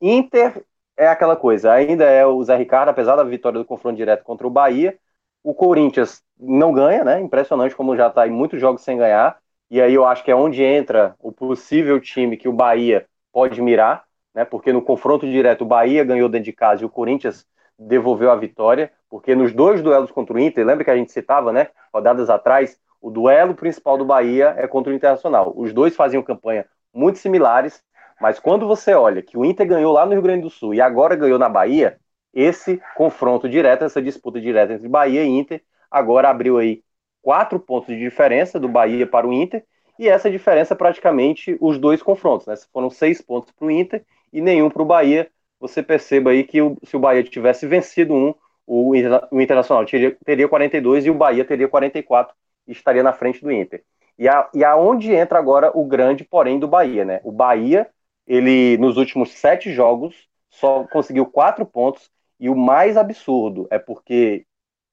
[0.00, 0.64] Inter
[0.96, 4.46] é aquela coisa, ainda é o Zé Ricardo, apesar da vitória do confronto direto contra
[4.46, 4.98] o Bahia,
[5.42, 7.20] o Corinthians não ganha, né?
[7.20, 9.38] Impressionante como já está em muitos jogos sem ganhar.
[9.70, 13.60] E aí eu acho que é onde entra o possível time que o Bahia pode
[13.62, 14.04] mirar,
[14.38, 14.44] né?
[14.44, 17.44] Porque no confronto direto o Bahia ganhou dentro de casa e o Corinthians
[17.76, 21.52] devolveu a vitória, porque nos dois duelos contra o Inter, lembra que a gente citava,
[21.52, 21.68] né?
[21.92, 25.52] Rodadas atrás, o duelo principal do Bahia é contra o Internacional.
[25.56, 27.82] Os dois faziam campanha muito similares,
[28.20, 30.80] mas quando você olha que o Inter ganhou lá no Rio Grande do Sul e
[30.80, 31.98] agora ganhou na Bahia,
[32.32, 36.84] esse confronto direto, essa disputa direta entre Bahia e Inter, agora abriu aí
[37.20, 39.64] quatro pontos de diferença do Bahia para o Inter,
[39.98, 42.54] e essa diferença praticamente os dois confrontos, né?
[42.72, 45.30] Foram seis pontos para o Inter e nenhum para o Bahia.
[45.60, 48.34] Você perceba aí que o, se o Bahia tivesse vencido um,
[48.66, 52.34] o, o Internacional teria, teria 42 e o Bahia teria 44
[52.66, 53.82] e estaria na frente do Inter.
[54.18, 57.20] E, a, e aonde entra agora o grande porém do Bahia, né?
[57.24, 57.88] O Bahia,
[58.26, 64.44] ele nos últimos sete jogos só conseguiu quatro pontos e o mais absurdo é porque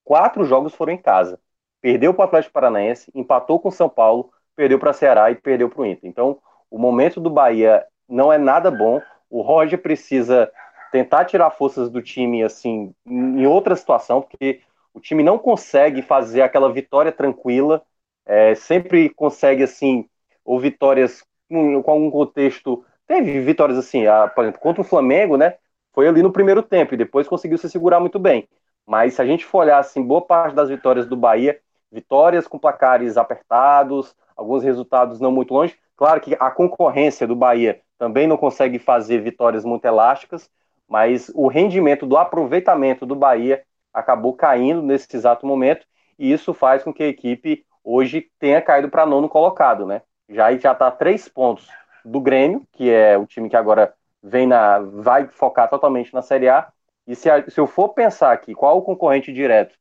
[0.04, 1.39] quatro jogos foram em casa.
[1.82, 5.69] Perdeu para o Atlético Paranaense, empatou com o São Paulo, perdeu para Ceará e perdeu
[5.69, 6.10] para o Inter.
[6.10, 9.02] Então, o momento do Bahia não é nada bom.
[9.36, 10.50] O Roger precisa
[10.93, 14.62] tentar tirar forças do time assim em outra situação, porque
[14.93, 17.84] o time não consegue fazer aquela vitória tranquila,
[18.26, 20.08] é, sempre consegue assim
[20.45, 22.86] ou vitórias com, com algum contexto.
[23.06, 25.56] Teve vitórias assim, a, por exemplo, contra o Flamengo, né?
[25.93, 28.48] Foi ali no primeiro tempo e depois conseguiu se segurar muito bem.
[28.88, 31.60] Mas se a gente for olhar assim, boa parte das vitórias do Bahia,
[31.91, 35.78] vitórias com placares apertados, alguns resultados não muito longe.
[35.98, 40.50] Claro que a concorrência do Bahia também não consegue fazer vitórias muito elásticas,
[40.88, 45.86] mas o rendimento do aproveitamento do Bahia acabou caindo nesse exato momento,
[46.20, 50.02] e isso faz com que a equipe hoje tenha caído para nono colocado, né?
[50.30, 51.68] Já já está três pontos
[52.04, 56.50] do Grêmio, que é o time que agora vem na, vai focar totalmente na Série
[56.50, 56.68] A.
[57.08, 59.76] E se, a, se eu for pensar aqui qual o concorrente direto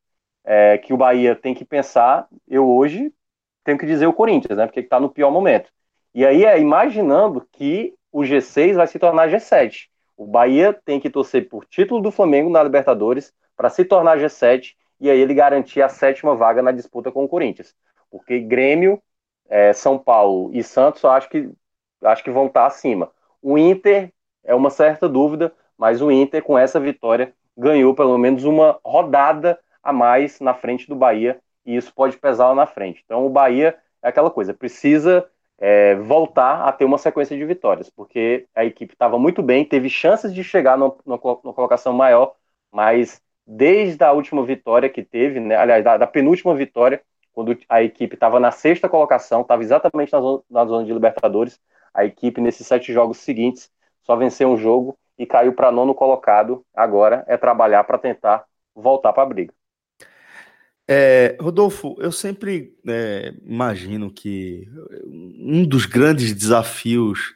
[0.44, 3.12] é, que o Bahia tem que pensar, eu hoje
[3.64, 4.66] tenho que dizer o Corinthians, né?
[4.66, 5.70] Porque está no pior momento.
[6.14, 9.88] E aí é imaginando que o G6 vai se tornar G7.
[10.16, 14.77] O Bahia tem que torcer por título do Flamengo na Libertadores para se tornar G7
[15.00, 17.74] e aí ele garantir a sétima vaga na disputa com o Corinthians.
[18.09, 19.03] Porque Grêmio,
[19.48, 21.50] é, São Paulo e Santos eu acho que,
[22.05, 23.11] acho que vão estar acima.
[23.42, 24.12] O Inter
[24.44, 29.59] é uma certa dúvida, mas o Inter, com essa vitória, ganhou pelo menos uma rodada
[29.83, 33.03] a mais na frente do Bahia, e isso pode pesar lá na frente.
[33.05, 37.90] Então, o Bahia é aquela coisa, precisa é, voltar a ter uma sequência de vitórias,
[37.90, 42.34] porque a equipe estava muito bem, teve chances de chegar numa, colocação maior,
[42.72, 47.82] mas desde a última vitória que teve, né, aliás, da, da penúltima vitória, quando a
[47.82, 51.60] equipe estava na sexta colocação, estava exatamente na zona, na zona de Libertadores,
[51.92, 53.70] a equipe nesses sete jogos seguintes
[54.02, 56.64] só venceu um jogo e caiu para nono colocado.
[56.74, 59.54] Agora é trabalhar para tentar voltar para a briga.
[60.86, 64.68] É, Rodolfo, eu sempre é, imagino que
[65.06, 67.34] um dos grandes desafios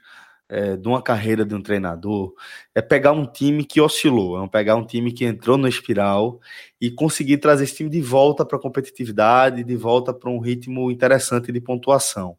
[0.49, 2.35] é, de uma carreira de um treinador
[2.75, 6.41] é pegar um time que oscilou, é pegar um time que entrou na espiral
[6.81, 10.91] e conseguir trazer esse time de volta para a competitividade, de volta para um ritmo
[10.91, 12.37] interessante de pontuação.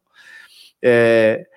[0.82, 1.48] É,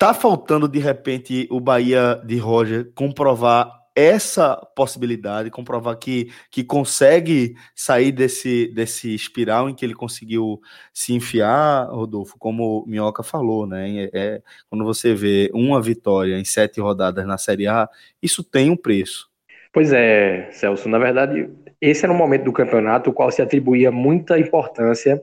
[0.00, 7.54] Tá faltando de repente o Bahia de Roger comprovar essa possibilidade, comprovar que, que consegue
[7.74, 10.60] sair desse, desse espiral em que ele conseguiu
[10.92, 14.04] se enfiar, Rodolfo, como o Minhoca falou, né?
[14.04, 17.88] É, é, quando você vê uma vitória em sete rodadas na Série A,
[18.22, 19.28] isso tem um preço.
[19.72, 21.48] Pois é, Celso, na verdade,
[21.80, 25.22] esse era um momento do campeonato o qual se atribuía muita importância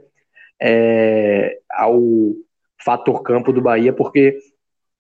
[0.62, 2.02] é, ao
[2.84, 4.38] fator campo do Bahia, porque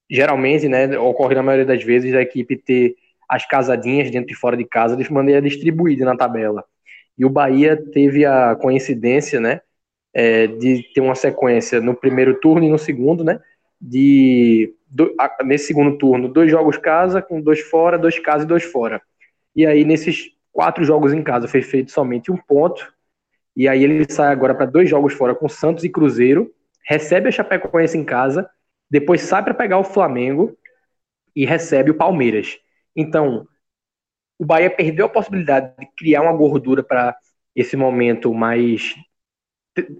[0.10, 2.96] geralmente, né, ocorre na maioria das vezes a equipe ter
[3.28, 6.63] as casadinhas dentro e fora de casa de maneira distribuída na tabela.
[7.18, 9.62] E o Bahia teve a coincidência, né,
[10.13, 13.40] é, de ter uma sequência no primeiro turno e no segundo, né,
[13.80, 18.48] de do, a, nesse segundo turno dois jogos casa com dois fora, dois casa e
[18.48, 19.02] dois fora.
[19.56, 22.92] E aí nesses quatro jogos em casa foi feito somente um ponto.
[23.56, 26.52] E aí ele sai agora para dois jogos fora com Santos e Cruzeiro,
[26.86, 28.50] recebe a Chapecoense em casa
[28.90, 30.58] depois sai para pegar o Flamengo
[31.36, 32.58] e recebe o Palmeiras.
[32.98, 33.48] Então,
[34.40, 37.16] o Bahia perdeu a possibilidade de criar uma gordura para
[37.56, 38.96] esse momento mais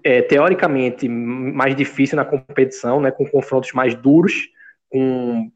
[0.02, 4.48] é, teoricamente mais difícil na competição, né, com confrontos mais duros,
[4.88, 5.50] com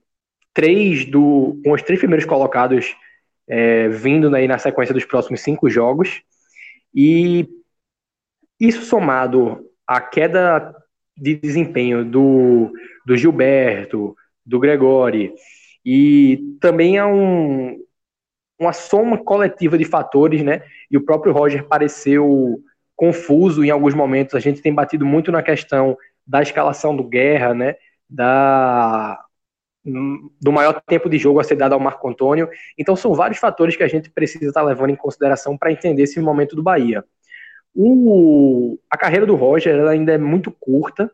[0.54, 2.94] três do, com os três primeiros colocados
[3.48, 6.22] é, vindo aí na sequência dos próximos cinco jogos.
[6.94, 7.48] E
[8.60, 10.74] isso somado à queda
[11.16, 12.72] de desempenho do,
[13.04, 15.32] do Gilberto, do Gregori,
[15.84, 17.78] e também há um,
[18.58, 20.62] uma soma coletiva de fatores, né?
[20.90, 22.62] E o próprio Roger pareceu
[22.94, 24.34] confuso em alguns momentos.
[24.34, 27.76] A gente tem batido muito na questão da escalação do Guerra, né?
[28.08, 29.18] Da
[29.84, 32.48] do maior tempo de jogo a ser dado ao Marco Antônio.
[32.78, 36.20] Então são vários fatores que a gente precisa estar levando em consideração para entender esse
[36.20, 37.04] momento do Bahia.
[37.74, 41.10] O, a carreira do Roger ainda é muito curta,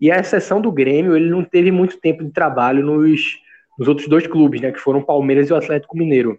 [0.00, 3.38] e a exceção do Grêmio, ele não teve muito tempo de trabalho nos,
[3.78, 6.38] nos outros dois clubes, né, que foram Palmeiras e o Atlético Mineiro.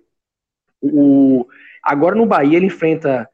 [0.82, 1.45] O,
[1.84, 3.28] agora no Bahia ele enfrenta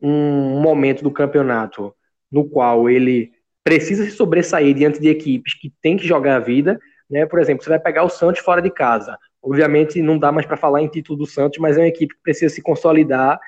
[0.00, 1.94] um momento do campeonato
[2.30, 6.78] no qual ele precisa se sobressair diante de equipes que têm que jogar a vida,
[7.10, 7.26] né?
[7.26, 9.18] Por exemplo, você vai pegar o Santos fora de casa.
[9.42, 12.22] Obviamente não dá mais para falar em título do Santos, mas é uma equipe que
[12.22, 13.38] precisa se consolidar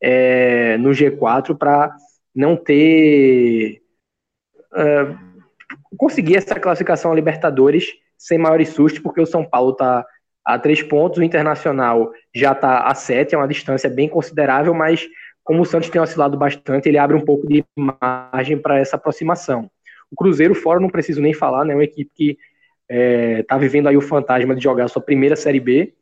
[0.00, 1.94] é, no G4 para
[2.34, 3.82] não ter
[4.72, 5.32] uh,
[5.96, 10.06] conseguir essa classificação a Libertadores sem maiores sustos, porque o São Paulo está
[10.44, 15.04] a três pontos, o Internacional já está a sete, é uma distância bem considerável, mas
[15.42, 19.68] como o Santos tem oscilado bastante, ele abre um pouco de margem para essa aproximação.
[20.08, 21.72] O Cruzeiro fora não preciso nem falar, né?
[21.72, 22.38] É uma equipe que está
[22.88, 25.92] é, tá vivendo aí o fantasma de jogar sua primeira Série B.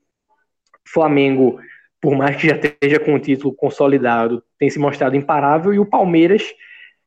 [0.87, 1.59] Flamengo,
[2.03, 5.87] por mais que já esteja com o título consolidado, tem se mostrado imparável, e o
[5.87, 6.43] Palmeiras,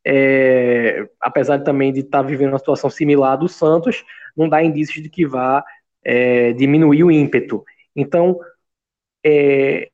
[0.06, 4.04] é, apesar também de estar tá vivendo uma situação similar do Santos,
[4.36, 5.64] não dá indícios de que vá
[6.04, 7.64] é, diminuir o ímpeto.
[7.96, 8.40] Então,
[9.26, 9.90] é,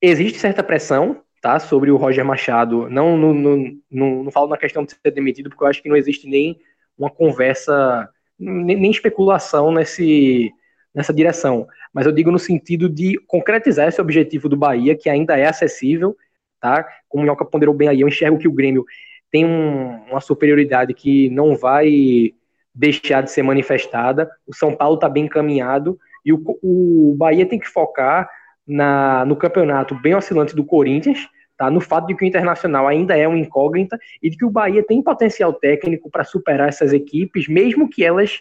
[0.00, 2.88] existe certa pressão tá, sobre o Roger Machado.
[2.90, 5.88] Não, não, não, não, não falo na questão de ser demitido, porque eu acho que
[5.88, 6.58] não existe nem
[6.96, 8.08] uma conversa,
[8.38, 10.52] nem, nem especulação nesse,
[10.94, 11.66] nessa direção.
[11.92, 16.16] Mas eu digo no sentido de concretizar esse objetivo do Bahia, que ainda é acessível.
[16.60, 16.84] Tá?
[17.08, 18.84] Como o Minhoca ponderou bem aí, eu enxergo que o Grêmio
[19.30, 22.32] tem um, uma superioridade que não vai
[22.74, 24.30] deixar de ser manifestada.
[24.46, 28.28] O São Paulo está bem encaminhado e o, o Bahia tem que focar
[28.66, 31.70] na, no campeonato bem oscilante do Corinthians, tá?
[31.70, 34.82] no fato de que o Internacional ainda é uma incógnita e de que o Bahia
[34.82, 38.40] tem potencial técnico para superar essas equipes, mesmo que elas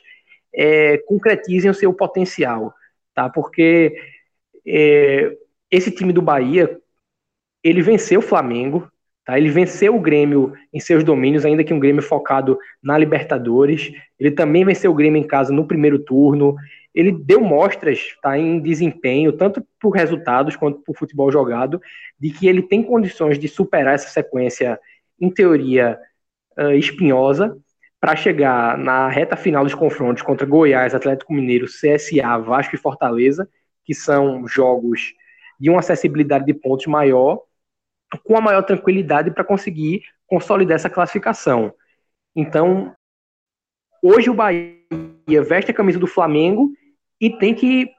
[0.54, 2.73] é, concretizem o seu potencial.
[3.13, 3.30] Tá?
[3.30, 3.95] Porque
[4.65, 5.36] é,
[5.71, 6.80] esse time do Bahia
[7.63, 8.89] ele venceu o Flamengo,
[9.27, 9.37] Tá?
[9.37, 13.91] Ele venceu o Grêmio em seus domínios, ainda que um Grêmio focado na Libertadores.
[14.17, 16.55] Ele também venceu o Grêmio em casa no primeiro turno.
[16.95, 21.81] Ele deu mostras tá, em desempenho, tanto por resultados quanto por futebol jogado,
[22.17, 24.79] de que ele tem condições de superar essa sequência,
[25.19, 25.99] em teoria,
[26.57, 27.57] uh, espinhosa,
[27.99, 33.47] para chegar na reta final dos confrontos contra Goiás, Atlético Mineiro, CSA, Vasco e Fortaleza,
[33.83, 35.13] que são jogos
[35.59, 37.41] de uma acessibilidade de pontos maior
[38.23, 41.73] com a maior tranquilidade para conseguir consolidar essa classificação.
[42.35, 42.93] Então,
[44.01, 46.71] hoje o Bahia veste a camisa do Flamengo
[47.19, 47.89] e tem que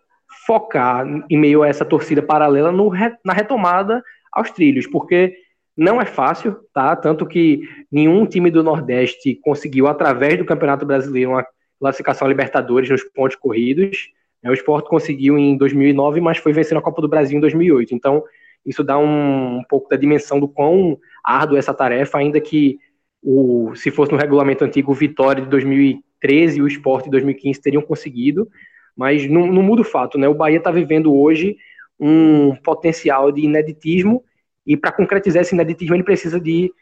[0.46, 2.90] focar em meio a essa torcida paralela no,
[3.24, 5.36] na retomada aos trilhos, porque
[5.76, 6.94] não é fácil, tá?
[6.96, 11.46] Tanto que nenhum time do Nordeste conseguiu, através do Campeonato Brasileiro, uma
[11.78, 14.08] classificação a Libertadores nos pontos corridos.
[14.44, 17.94] O Sport conseguiu em 2009, mas foi vencer a Copa do Brasil em 2008.
[17.94, 18.24] Então,
[18.64, 22.78] isso dá um, um pouco da dimensão do quão árdua essa tarefa, ainda que
[23.22, 27.60] o, se fosse no regulamento antigo, o Vitória de 2013 e o Sport de 2015
[27.60, 28.48] teriam conseguido,
[28.96, 30.28] mas não, não muda o fato, né?
[30.28, 31.56] O Bahia está vivendo hoje
[31.98, 34.22] um potencial de ineditismo
[34.66, 36.72] e para concretizar esse ineditismo ele precisa de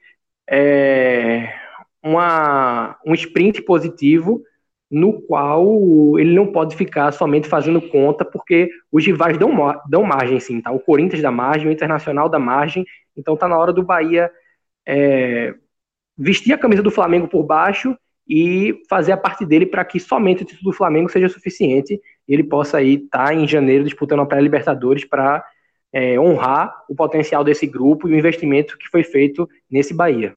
[0.48, 1.52] é,
[2.02, 4.42] uma, um sprint positivo
[4.90, 9.50] no qual ele não pode ficar somente fazendo conta, porque os rivais dão,
[9.88, 10.70] dão margem, sim, tá?
[10.70, 12.84] O Corinthians dá margem, o Internacional dá margem,
[13.16, 14.30] então tá na hora do Bahia
[14.86, 15.54] é,
[16.16, 17.96] vestir a camisa do Flamengo por baixo
[18.28, 22.34] e fazer a parte dele para que somente o título do Flamengo seja suficiente e
[22.34, 25.44] ele possa aí estar tá em janeiro disputando a pré-Libertadores para
[25.92, 30.34] é, honrar o potencial desse grupo e o investimento que foi feito nesse Bahia.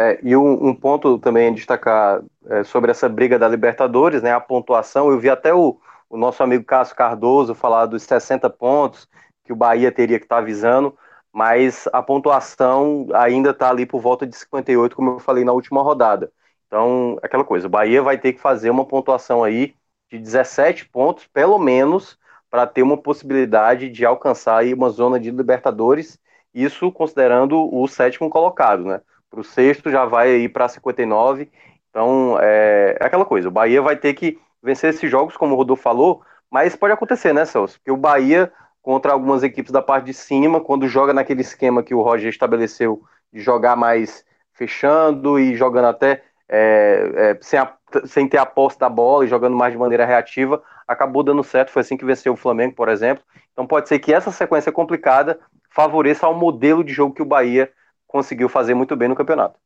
[0.00, 4.32] É, e um, um, ponto também a destacar é, sobre essa briga da Libertadores, né,
[4.32, 9.06] a pontuação, eu vi até o, o nosso amigo Cássio Cardoso falar dos 60 pontos
[9.44, 10.96] que o Bahia teria que estar tá avisando,
[11.30, 15.82] mas a pontuação ainda está ali por volta de 58, como eu falei na última
[15.82, 16.32] rodada.
[16.66, 19.74] Então, aquela coisa, o Bahia vai ter que fazer uma pontuação aí
[20.10, 25.30] de 17 pontos, pelo menos, para ter uma possibilidade de alcançar aí uma zona de
[25.30, 26.18] Libertadores,
[26.54, 29.02] isso considerando o sétimo colocado, né?
[29.30, 31.48] Para o sexto, já vai aí para 59.
[31.88, 35.56] Então, é, é, aquela coisa, o Bahia vai ter que vencer esses jogos, como o
[35.56, 37.78] Rodolfo falou, mas pode acontecer, né, Celso?
[37.78, 41.94] Porque o Bahia, contra algumas equipes da parte de cima, quando joga naquele esquema que
[41.94, 43.02] o Roger estabeleceu
[43.32, 47.72] de jogar mais fechando e jogando até é, é, sem, a,
[48.04, 51.70] sem ter a posse da bola e jogando mais de maneira reativa, acabou dando certo.
[51.70, 53.22] Foi assim que venceu o Flamengo, por exemplo.
[53.52, 55.38] Então pode ser que essa sequência complicada
[55.70, 57.72] favoreça ao modelo de jogo que o Bahia
[58.10, 59.58] conseguiu fazer muito bem no campeonato.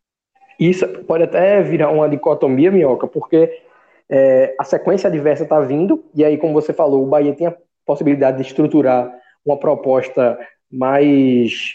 [0.59, 3.61] Isso pode até virar uma dicotomia, Minhoca, porque
[4.09, 7.57] é, a sequência adversa está vindo, e aí, como você falou, o Bahia tem a
[7.85, 9.13] possibilidade de estruturar
[9.45, 10.39] uma proposta
[10.71, 11.75] mais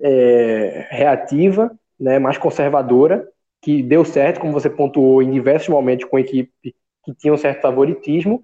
[0.00, 3.26] é, reativa, né, mais conservadora,
[3.60, 7.60] que deu certo, como você pontuou, em diversos momentos com equipe que tinha um certo
[7.62, 8.40] favoritismo,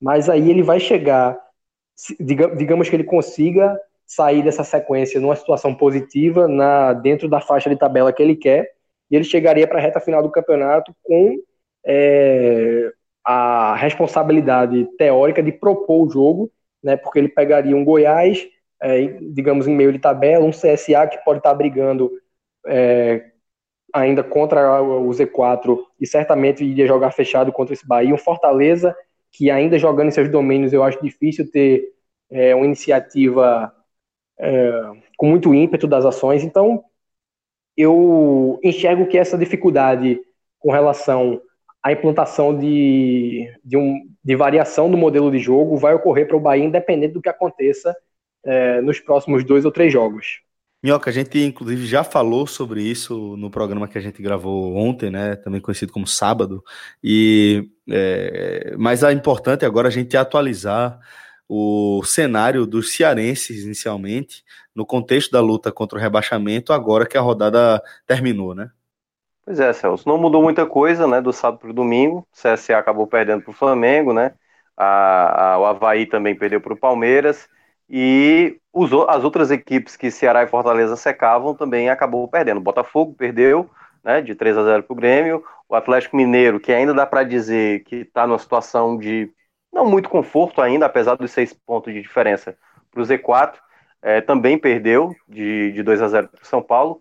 [0.00, 1.38] mas aí ele vai chegar,
[2.20, 3.78] digamos que ele consiga
[4.08, 8.72] sair dessa sequência numa situação positiva na dentro da faixa de tabela que ele quer
[9.10, 11.36] e ele chegaria para a reta final do campeonato com
[11.86, 12.90] é,
[13.22, 16.50] a responsabilidade teórica de propor o jogo,
[16.82, 18.48] né, porque ele pegaria um Goiás,
[18.80, 22.10] é, digamos, em meio de tabela, um CSA que pode estar brigando
[22.66, 23.30] é,
[23.92, 28.96] ainda contra o Z4 e certamente iria jogar fechado contra esse Bahia, um Fortaleza
[29.30, 31.92] que ainda jogando em seus domínios eu acho difícil ter
[32.30, 33.72] é, uma iniciativa
[34.40, 34.82] é,
[35.16, 36.82] com muito ímpeto das ações, então
[37.76, 40.20] eu enxergo que essa dificuldade
[40.58, 41.40] com relação
[41.82, 46.40] à implantação de, de, um, de variação do modelo de jogo vai ocorrer para o
[46.40, 47.96] Bahia, independente do que aconteça
[48.44, 50.40] é, nos próximos dois ou três jogos.
[50.82, 55.10] Minhoca, a gente inclusive já falou sobre isso no programa que a gente gravou ontem,
[55.10, 55.34] né?
[55.34, 56.62] Também conhecido como sábado.
[57.02, 61.00] E é, mas é importante agora a gente atualizar
[61.48, 64.44] o cenário dos cearenses inicialmente,
[64.74, 68.70] no contexto da luta contra o rebaixamento, agora que a rodada terminou, né?
[69.44, 72.76] Pois é, Celso, não mudou muita coisa, né, do sábado para o domingo, o CSA
[72.76, 74.34] acabou perdendo para o Flamengo, né,
[74.76, 77.48] a, a, o Havaí também perdeu para o Palmeiras,
[77.88, 82.58] e os, as outras equipes que Ceará e Fortaleza secavam também acabou perdendo.
[82.58, 83.70] O Botafogo perdeu,
[84.04, 85.44] né, de 3 a 0 para o Grêmio.
[85.68, 89.30] O Atlético Mineiro, que ainda dá para dizer que está numa situação de
[89.72, 92.56] não muito conforto ainda, apesar dos seis pontos de diferença
[92.90, 93.54] para o Z4,
[94.02, 97.00] é, também perdeu de, de 2 a 0 para o São Paulo.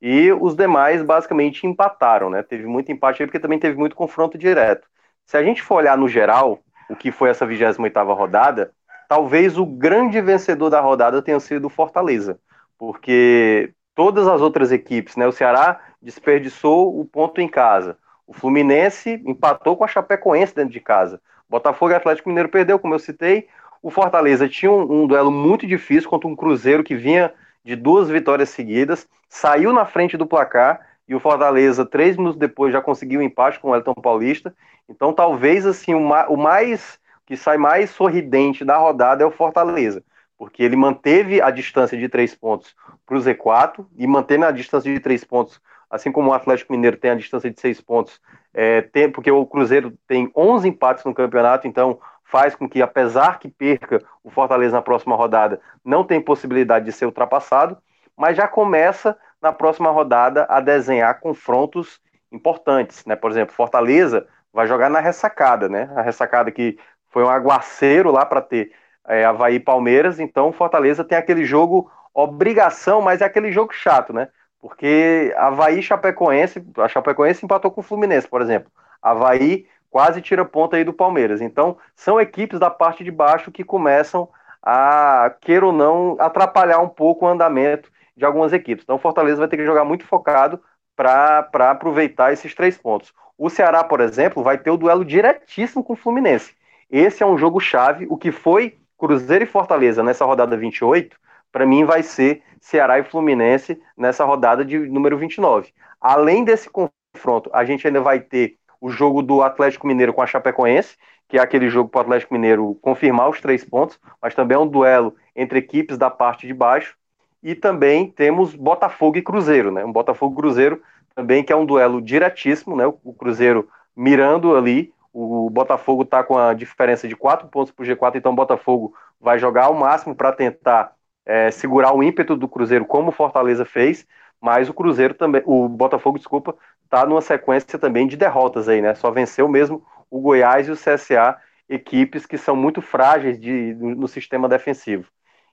[0.00, 2.42] E os demais basicamente empataram, né?
[2.42, 4.86] Teve muito empate aí porque também teve muito confronto direto.
[5.24, 6.60] Se a gente for olhar no geral,
[6.90, 8.72] o que foi essa 28ª rodada,
[9.08, 12.38] talvez o grande vencedor da rodada tenha sido o Fortaleza,
[12.78, 17.96] porque todas as outras equipes, né, o Ceará desperdiçou o ponto em casa,
[18.26, 21.20] o Fluminense empatou com a Chapecoense dentro de casa,
[21.54, 23.46] Botafogo e Atlético Mineiro perdeu, como eu citei,
[23.80, 27.32] o Fortaleza tinha um, um duelo muito difícil contra um Cruzeiro que vinha
[27.64, 32.72] de duas vitórias seguidas, saiu na frente do placar e o Fortaleza, três minutos depois,
[32.72, 34.52] já conseguiu um empate com o Elton Paulista.
[34.88, 39.30] Então, talvez assim o, ma o mais que sai mais sorridente da rodada é o
[39.30, 40.02] Fortaleza,
[40.36, 42.74] porque ele manteve a distância de três pontos
[43.06, 46.96] para o Z4 e mantendo a distância de três pontos, assim como o Atlético Mineiro
[46.96, 48.20] tem a distância de seis pontos,
[48.54, 53.38] é, tem, porque o Cruzeiro tem 11 empates no campeonato, então faz com que, apesar
[53.38, 57.76] que perca o Fortaleza na próxima rodada, não tem possibilidade de ser ultrapassado,
[58.16, 62.00] mas já começa na próxima rodada a desenhar confrontos
[62.32, 63.14] importantes, né?
[63.16, 65.90] Por exemplo, Fortaleza vai jogar na ressacada, né?
[65.96, 66.78] A ressacada que
[67.10, 68.72] foi um aguaceiro lá para ter
[69.06, 74.12] é, Havaí e Palmeiras, então Fortaleza tem aquele jogo obrigação, mas é aquele jogo chato,
[74.12, 74.28] né?
[74.64, 78.72] Porque Havaí Chapecoense, a Chapecoense empatou com o Fluminense, por exemplo.
[79.02, 81.42] Havaí quase tira ponta aí do Palmeiras.
[81.42, 84.26] Então, são equipes da parte de baixo que começam
[84.62, 88.84] a, queira ou não, atrapalhar um pouco o andamento de algumas equipes.
[88.84, 90.58] Então, Fortaleza vai ter que jogar muito focado
[90.96, 93.12] para aproveitar esses três pontos.
[93.36, 96.54] O Ceará, por exemplo, vai ter o duelo diretíssimo com o Fluminense.
[96.90, 98.06] Esse é um jogo chave.
[98.08, 101.18] O que foi Cruzeiro e Fortaleza nessa rodada 28,
[101.54, 105.72] para mim vai ser Ceará e Fluminense nessa rodada de número 29.
[106.00, 110.26] Além desse confronto, a gente ainda vai ter o jogo do Atlético Mineiro com a
[110.26, 110.96] Chapecoense,
[111.28, 114.58] que é aquele jogo para o Atlético Mineiro confirmar os três pontos, mas também é
[114.58, 116.96] um duelo entre equipes da parte de baixo.
[117.40, 119.84] E também temos Botafogo e Cruzeiro, né?
[119.84, 120.82] Um Botafogo Cruzeiro
[121.14, 122.84] também que é um duelo diretíssimo, né?
[123.04, 127.86] O Cruzeiro mirando ali o Botafogo está com a diferença de 4 pontos para o
[127.86, 130.92] G4, então o Botafogo vai jogar ao máximo para tentar
[131.26, 134.06] é, segurar o ímpeto do Cruzeiro, como o Fortaleza fez,
[134.40, 136.54] mas o Cruzeiro também, o Botafogo, desculpa,
[136.84, 138.94] está numa sequência também de derrotas aí, né?
[138.94, 141.36] Só venceu mesmo o Goiás e o CSA,
[141.68, 145.08] equipes que são muito frágeis de, no sistema defensivo.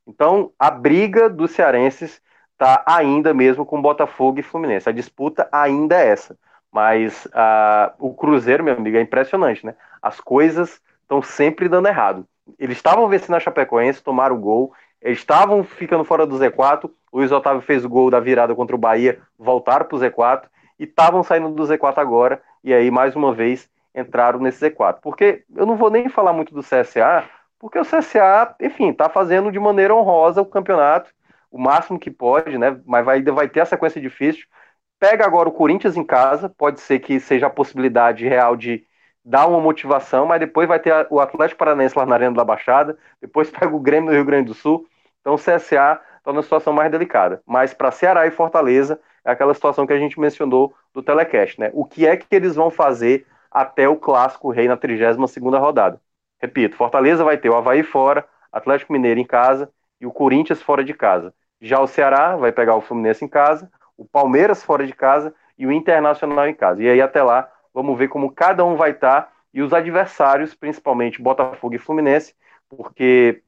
[0.05, 4.89] Então, a briga dos cearenses está ainda mesmo com Botafogo e Fluminense.
[4.89, 6.37] A disputa ainda é essa.
[6.71, 9.75] Mas uh, o Cruzeiro, meu amigo, é impressionante, né?
[10.01, 12.25] As coisas estão sempre dando errado.
[12.57, 16.89] Eles estavam vencendo a Chapecoense, tomaram o gol, eles estavam ficando fora do Z4.
[17.11, 20.43] O Luiz Otávio fez o gol da virada contra o Bahia, voltaram para o Z4
[20.79, 22.41] e estavam saindo do Z4 agora.
[22.63, 24.99] E aí, mais uma vez, entraram nesse Z4.
[25.01, 27.27] Porque eu não vou nem falar muito do CSA,
[27.59, 31.11] porque o CSA, enfim, está fazendo de maneira honrosa o campeonato,
[31.51, 32.79] o máximo que pode, né?
[32.85, 34.45] Mas vai, vai ter a sequência difícil.
[34.99, 38.85] Pega agora o Corinthians em casa, pode ser que seja a possibilidade real de
[39.23, 42.97] dar uma motivação, mas depois vai ter o Atlético Paranaense lá na Arena da Baixada,
[43.19, 44.85] depois pega o Grêmio no Rio Grande do Sul.
[45.21, 47.41] Então o CSA está numa situação mais delicada.
[47.45, 51.69] Mas para Ceará e Fortaleza, é aquela situação que a gente mencionou do Telecast, né?
[51.73, 55.17] O que é que eles vão fazer até o Clássico Rei na 32
[55.59, 56.01] rodada?
[56.39, 60.83] Repito, Fortaleza vai ter o Havaí fora, Atlético Mineiro em casa e o Corinthians fora
[60.83, 61.33] de casa.
[61.61, 65.67] Já o Ceará vai pegar o Fluminense em casa, o Palmeiras fora de casa e
[65.67, 66.81] o Internacional em casa.
[66.81, 70.55] E aí até lá, vamos ver como cada um vai estar tá, e os adversários,
[70.55, 72.33] principalmente Botafogo e Fluminense,
[72.69, 73.43] porque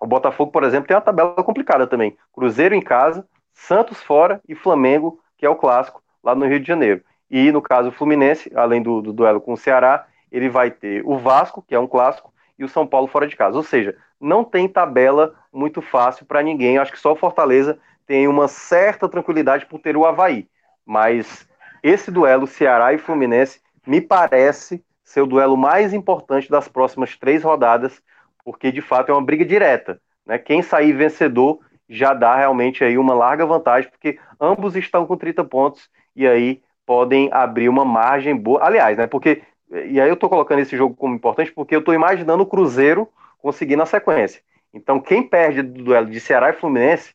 [0.00, 2.16] o Botafogo, por exemplo, tem uma tabela complicada também.
[2.32, 6.66] Cruzeiro em casa, Santos fora e Flamengo, que é o clássico, lá no Rio de
[6.66, 7.02] Janeiro.
[7.30, 11.02] E no caso o Fluminense, além do, do duelo com o Ceará, ele vai ter
[11.04, 13.56] o Vasco, que é um clássico, e o São Paulo fora de casa.
[13.56, 16.78] Ou seja, não tem tabela muito fácil para ninguém.
[16.78, 20.48] Acho que só o Fortaleza tem uma certa tranquilidade por ter o Havaí.
[20.84, 21.48] Mas
[21.82, 27.42] esse duelo Ceará e Fluminense me parece ser o duelo mais importante das próximas três
[27.42, 28.02] rodadas,
[28.44, 30.00] porque de fato é uma briga direta.
[30.26, 30.38] Né?
[30.38, 35.44] Quem sair vencedor já dá realmente aí uma larga vantagem, porque ambos estão com 30
[35.44, 38.64] pontos e aí podem abrir uma margem boa.
[38.64, 39.06] Aliás, né?
[39.06, 42.46] Porque e aí eu estou colocando esse jogo como importante porque eu estou imaginando o
[42.46, 43.08] Cruzeiro
[43.38, 44.42] conseguir na sequência.
[44.72, 47.14] Então, quem perde do duelo de Ceará e Fluminense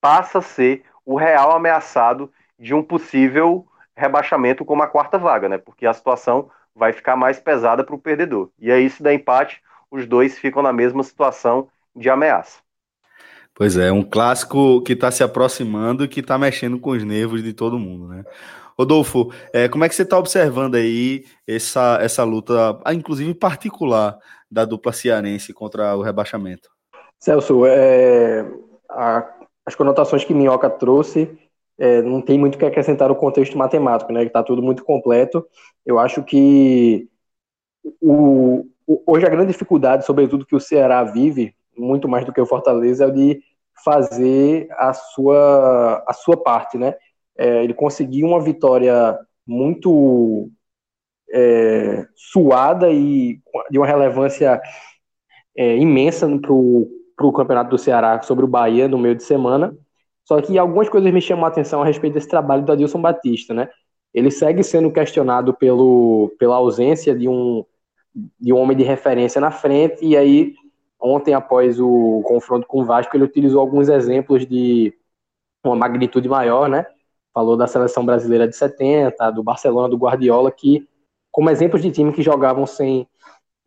[0.00, 3.66] passa a ser o real ameaçado de um possível
[3.96, 5.58] rebaixamento como a quarta vaga, né?
[5.58, 8.50] Porque a situação vai ficar mais pesada para o perdedor.
[8.58, 9.62] E aí, se der empate,
[9.94, 12.58] os dois ficam na mesma situação de ameaça.
[13.54, 17.42] Pois é, um clássico que está se aproximando e que está mexendo com os nervos
[17.42, 18.24] de todo mundo, né?
[18.76, 24.18] Rodolfo, é, como é que você está observando aí essa, essa luta, inclusive particular,
[24.50, 26.68] da dupla cearense contra o rebaixamento?
[27.20, 28.44] Celso, é,
[28.90, 29.32] a,
[29.64, 31.30] as conotações que Minhoca trouxe
[31.78, 34.24] é, não tem muito o que acrescentar no contexto matemático, né?
[34.24, 35.46] Está tudo muito completo.
[35.86, 37.08] Eu acho que
[38.00, 42.40] o, o, hoje a grande dificuldade, sobretudo que o Ceará vive, muito mais do que
[42.40, 43.42] o Fortaleza, é de
[43.84, 46.94] fazer a sua, a sua parte, né?
[47.36, 50.48] É, ele conseguiu uma vitória muito
[51.32, 54.60] é, suada e de uma relevância
[55.56, 56.52] é, imensa para
[57.26, 59.76] o campeonato do Ceará sobre o Bahia no meio de semana.
[60.24, 63.52] Só que algumas coisas me chamam a atenção a respeito desse trabalho do Adilson Batista,
[63.52, 63.68] né?
[64.12, 67.64] Ele segue sendo questionado pelo, pela ausência de um,
[68.40, 70.54] de um homem de referência na frente, e aí,
[71.00, 74.94] ontem, após o confronto com o Vasco, ele utilizou alguns exemplos de
[75.64, 76.86] uma magnitude maior, né?
[77.34, 80.88] falou da seleção brasileira de 70, do Barcelona, do Guardiola, que,
[81.32, 83.08] como exemplos de time que jogavam sem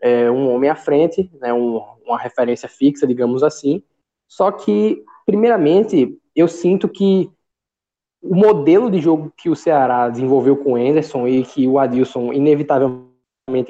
[0.01, 3.83] é, um homem à frente, né, um, uma referência fixa, digamos assim.
[4.25, 7.29] Só que, primeiramente, eu sinto que
[8.21, 12.31] o modelo de jogo que o Ceará desenvolveu com o Anderson e que o Adilson
[12.31, 13.11] inevitavelmente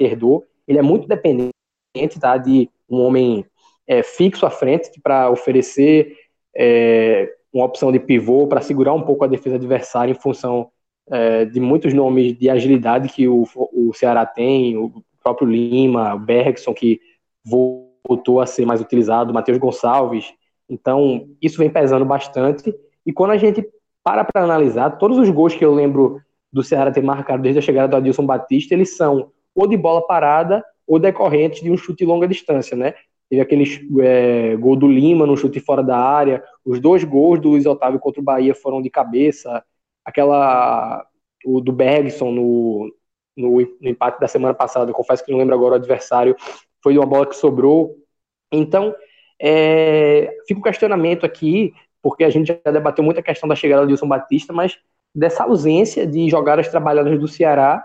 [0.00, 1.50] herdou, ele é muito dependente
[2.20, 3.44] tá, de um homem
[3.86, 6.14] é, fixo à frente para oferecer
[6.54, 10.70] é, uma opção de pivô para segurar um pouco a defesa adversária em função
[11.10, 16.18] é, de muitos nomes de agilidade que o, o Ceará tem, o próprio Lima, o
[16.18, 17.00] Bergson, que
[17.42, 20.32] voltou a ser mais utilizado, o Matheus Gonçalves.
[20.68, 22.74] Então, isso vem pesando bastante.
[23.06, 23.66] E quando a gente
[24.04, 26.20] para para analisar, todos os gols que eu lembro
[26.52, 30.06] do Ceará ter marcado desde a chegada do Adilson Batista, eles são ou de bola
[30.06, 32.94] parada ou decorrentes de um chute de longa distância, né?
[33.28, 33.64] Teve aquele
[34.00, 36.42] é, gol do Lima no chute fora da área.
[36.64, 39.62] Os dois gols do Luiz Otávio contra o Bahia foram de cabeça.
[40.04, 41.04] Aquela.
[41.44, 42.92] O do Bergson no,
[43.36, 46.34] no, no empate da semana passada, confesso que não lembro agora o adversário,
[46.82, 47.94] foi uma bola que sobrou.
[48.50, 48.94] Então,
[49.40, 53.84] é, fica o questionamento aqui, porque a gente já debateu muito a questão da chegada
[53.84, 54.78] do Wilson Batista, mas
[55.14, 57.84] dessa ausência de jogadas trabalhadas do Ceará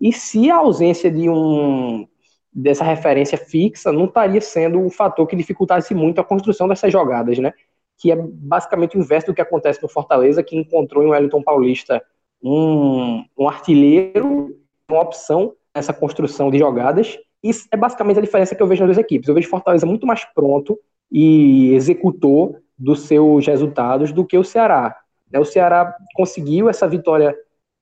[0.00, 2.06] e se a ausência de um
[2.52, 7.38] dessa referência fixa não estaria sendo um fator que dificultasse muito a construção dessas jogadas,
[7.38, 7.52] né?
[7.98, 12.00] Que é basicamente o inverso do que acontece no Fortaleza, que encontrou em Wellington Paulista
[12.42, 14.56] um, um artilheiro,
[14.88, 17.18] uma opção nessa construção de jogadas.
[17.42, 19.28] Isso é basicamente a diferença que eu vejo nas duas equipes.
[19.28, 20.78] Eu vejo Fortaleza muito mais pronto
[21.10, 24.96] e executor dos seus resultados do que o Ceará.
[25.30, 25.38] Né?
[25.38, 27.36] O Ceará conseguiu essa vitória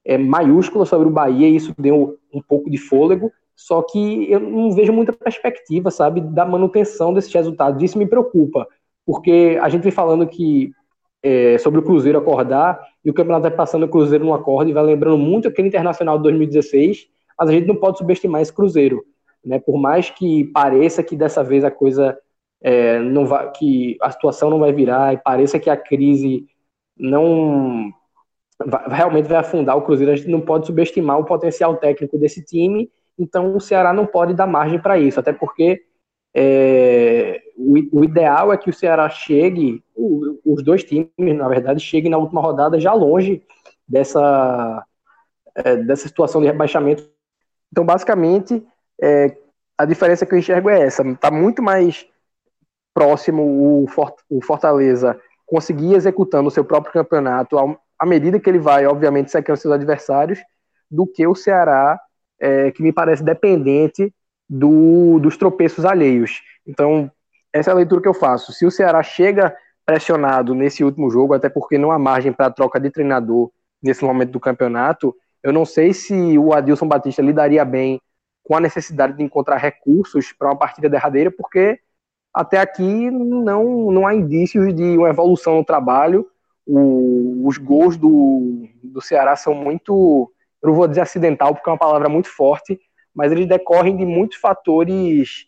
[0.04, 4.40] é, maiúscula sobre o Bahia e isso deu um pouco de fôlego, só que eu
[4.40, 7.82] não vejo muita perspectiva, sabe, da manutenção desses resultados.
[7.82, 8.66] Isso me preocupa,
[9.06, 10.72] porque a gente vem falando que
[11.22, 14.74] é, sobre o Cruzeiro acordar, e o campeonato vai passando o Cruzeiro no acorde e
[14.74, 19.04] vai lembrando muito aquele Internacional de 2016, mas a gente não pode subestimar esse Cruzeiro.
[19.44, 19.58] Né?
[19.58, 22.18] Por mais que pareça que dessa vez a coisa
[22.60, 26.46] é, não vai, que a situação não vai virar, e pareça que a crise
[26.96, 27.92] não
[28.64, 32.42] vai, realmente vai afundar o Cruzeiro, a gente não pode subestimar o potencial técnico desse
[32.44, 32.90] time.
[33.18, 35.82] Então o Ceará não pode dar margem para isso, até porque
[36.34, 41.80] é, o, o, ideal é que o Ceará chegue, o, os dois times, na verdade,
[41.80, 43.42] cheguem na última rodada já longe
[43.86, 44.84] dessa,
[45.54, 47.08] é, dessa situação de rebaixamento.
[47.70, 48.64] Então, basicamente,
[49.00, 49.36] é,
[49.76, 52.06] a diferença que eu enxergo é essa: está muito mais
[52.94, 53.84] próximo
[54.30, 57.58] o, Fortaleza conseguir executando o seu próprio campeonato,
[58.02, 60.40] à medida que ele vai, obviamente, secando seus adversários,
[60.90, 62.00] do que o Ceará,
[62.40, 64.12] é, que me parece dependente
[64.50, 66.42] do, dos tropeços alheios.
[66.66, 67.08] Então,
[67.52, 68.52] essa é a leitura que eu faço.
[68.52, 72.80] Se o Ceará chega pressionado nesse último jogo, até porque não há margem para troca
[72.80, 78.00] de treinador nesse momento do campeonato, eu não sei se o Adilson Batista lidaria bem
[78.42, 81.78] com a necessidade de encontrar recursos para uma partida derradeira, porque
[82.34, 86.26] até aqui não, não há indícios de uma evolução no trabalho.
[86.66, 90.32] O, os gols do, do Ceará são muito,
[90.62, 92.80] eu não vou dizer acidental, porque é uma palavra muito forte,
[93.14, 95.46] mas eles decorrem de muitos fatores,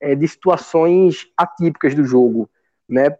[0.00, 2.50] é, de situações atípicas do jogo.
[2.88, 3.16] Né?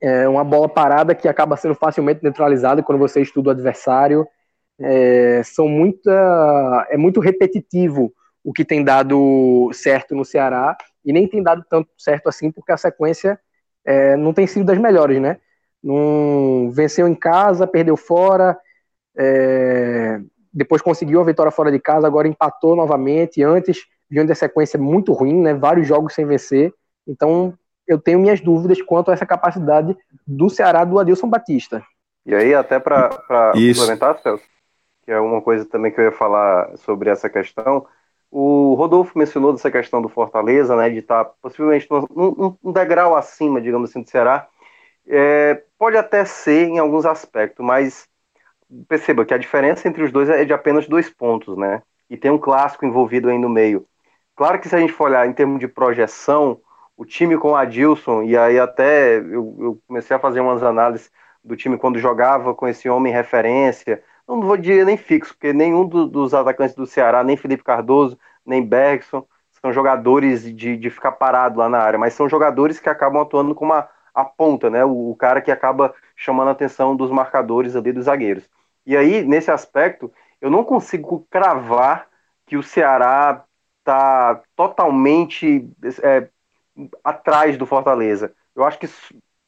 [0.00, 4.26] É uma bola parada que acaba sendo facilmente neutralizada quando você estuda o adversário.
[4.80, 8.12] É, são muita, é muito repetitivo
[8.42, 12.72] o que tem dado certo no Ceará e nem tem dado tanto certo assim porque
[12.72, 13.38] a sequência
[13.84, 15.38] é, não tem sido das melhores, né?
[15.84, 18.58] Não venceu em casa, perdeu fora,
[19.16, 20.18] é,
[20.52, 23.42] depois conseguiu a vitória fora de casa, agora empatou novamente.
[23.42, 25.52] Antes vinha de sequência muito ruim, né?
[25.52, 26.72] Vários jogos sem vencer.
[27.06, 27.52] Então
[27.86, 29.94] eu tenho minhas dúvidas quanto a essa capacidade
[30.26, 31.82] do Ceará do Adilson Batista.
[32.24, 33.10] E aí, até para
[33.52, 34.44] complementar, Celso,
[35.04, 37.86] que é uma coisa também que eu ia falar sobre essa questão,
[38.30, 43.14] o Rodolfo mencionou dessa questão do Fortaleza, né, de estar tá possivelmente um, um, degrau
[43.14, 44.48] acima, digamos assim, do Ceará.
[45.06, 48.08] É, pode até ser em alguns aspectos, mas
[48.88, 51.82] perceba que a diferença entre os dois é de apenas dois pontos, né?
[52.08, 53.86] E tem um clássico envolvido aí no meio.
[54.36, 56.60] Claro que se a gente for olhar em termos de projeção,
[56.96, 61.10] o time com Adilson, e aí até eu, eu, comecei a fazer umas análises
[61.42, 65.86] do time quando jogava com esse homem referência, não vou dizer nem fixo, porque nenhum
[65.86, 69.26] do, dos atacantes do Ceará, nem Felipe Cardoso, nem Bergson,
[69.60, 73.54] são jogadores de, de ficar parado lá na área, mas são jogadores que acabam atuando
[73.54, 74.84] como a, a ponta, né?
[74.84, 78.48] O, o cara que acaba chamando a atenção dos marcadores ali dos zagueiros.
[78.86, 82.08] E aí, nesse aspecto, eu não consigo cravar
[82.46, 83.44] que o Ceará
[83.80, 85.70] está totalmente
[86.02, 86.28] é,
[87.02, 88.34] atrás do Fortaleza.
[88.54, 88.88] Eu acho que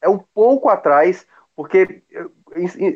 [0.01, 2.03] é um pouco atrás, porque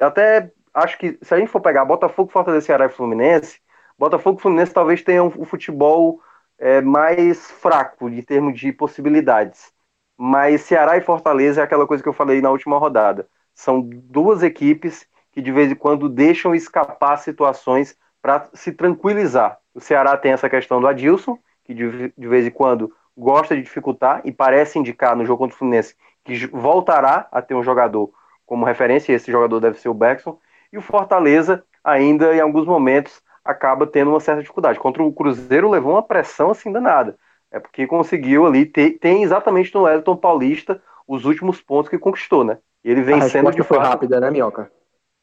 [0.00, 3.60] até acho que se a gente for pegar Botafogo, Fortaleza, Ceará e Fluminense,
[3.98, 6.20] Botafogo e Fluminense talvez tenham o futebol
[6.58, 9.72] é, mais fraco em termos de possibilidades.
[10.22, 13.26] Mas Ceará e Fortaleza é aquela coisa que eu falei na última rodada.
[13.54, 19.56] São duas equipes que de vez em quando deixam escapar situações para se tranquilizar.
[19.74, 23.62] O Ceará tem essa questão do Adilson, que de, de vez em quando gosta de
[23.62, 28.10] dificultar e parece indicar no jogo contra o Fluminense que voltará a ter um jogador
[28.44, 30.38] como referência, e esse jogador deve ser o Beckson,
[30.70, 34.78] e o Fortaleza ainda em alguns momentos acaba tendo uma certa dificuldade.
[34.78, 37.16] Contra o Cruzeiro levou uma pressão assim danada,
[37.52, 42.44] é porque conseguiu ali, ter, tem exatamente no Elton Paulista os últimos pontos que conquistou,
[42.44, 42.58] né?
[42.84, 43.88] E ele vem sendo de foi fato...
[43.88, 44.70] rápida, né, Minhoca?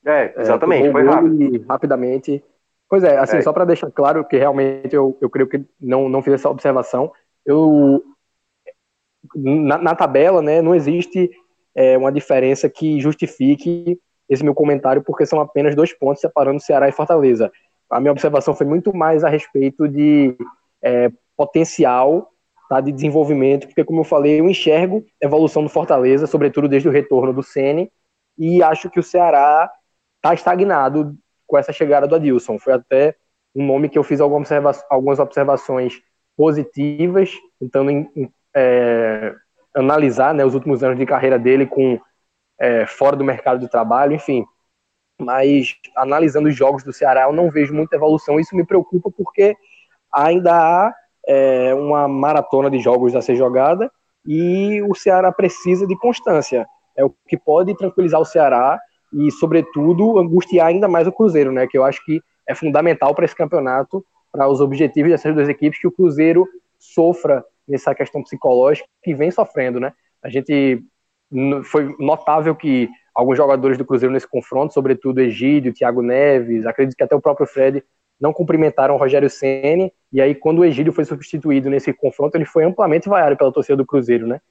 [0.05, 1.65] É, exatamente, é, foi rápido.
[1.67, 2.43] rapidamente.
[2.89, 3.41] Pois é, assim, é.
[3.41, 7.11] só para deixar claro que realmente eu, eu creio que não, não fiz essa observação,
[7.45, 8.03] eu
[9.35, 11.29] na, na tabela, né, não existe
[11.75, 13.99] é, uma diferença que justifique
[14.29, 17.51] esse meu comentário, porque são apenas dois pontos separando Ceará e Fortaleza.
[17.89, 20.35] A minha observação foi muito mais a respeito de
[20.81, 22.31] é, potencial
[22.67, 26.91] tá, de desenvolvimento, porque, como eu falei, eu enxergo evolução do Fortaleza, sobretudo desde o
[26.91, 27.91] retorno do Sene,
[28.37, 29.71] e acho que o Ceará
[30.17, 31.15] está estagnado
[31.45, 32.59] com essa chegada do Adilson.
[32.59, 33.15] Foi até
[33.55, 36.01] um nome que eu fiz algumas, observa algumas observações
[36.35, 38.09] positivas, tentando
[38.55, 39.33] é,
[39.75, 41.99] analisar né, os últimos anos de carreira dele com
[42.59, 44.45] é, fora do mercado de trabalho, enfim.
[45.19, 48.39] Mas analisando os jogos do Ceará, eu não vejo muita evolução.
[48.39, 49.55] Isso me preocupa porque
[50.13, 50.93] ainda há
[51.27, 53.91] é, uma maratona de jogos a ser jogada
[54.25, 56.65] e o Ceará precisa de constância.
[56.95, 58.79] É o que pode tranquilizar o Ceará
[59.13, 61.67] e, sobretudo, angustiar ainda mais o Cruzeiro, né?
[61.67, 65.79] Que eu acho que é fundamental para esse campeonato, para os objetivos dessas duas equipes,
[65.79, 66.47] que o Cruzeiro
[66.79, 69.93] sofra nessa questão psicológica que vem sofrendo, né?
[70.23, 70.83] A gente
[71.65, 77.03] foi notável que alguns jogadores do Cruzeiro nesse confronto, sobretudo Egídio, Thiago Neves, acredito que
[77.03, 77.83] até o próprio Fred
[78.19, 82.45] não cumprimentaram o Rogério Ceni e aí quando o Egídio foi substituído nesse confronto, ele
[82.45, 84.41] foi amplamente vaiado pela torcida do Cruzeiro, né?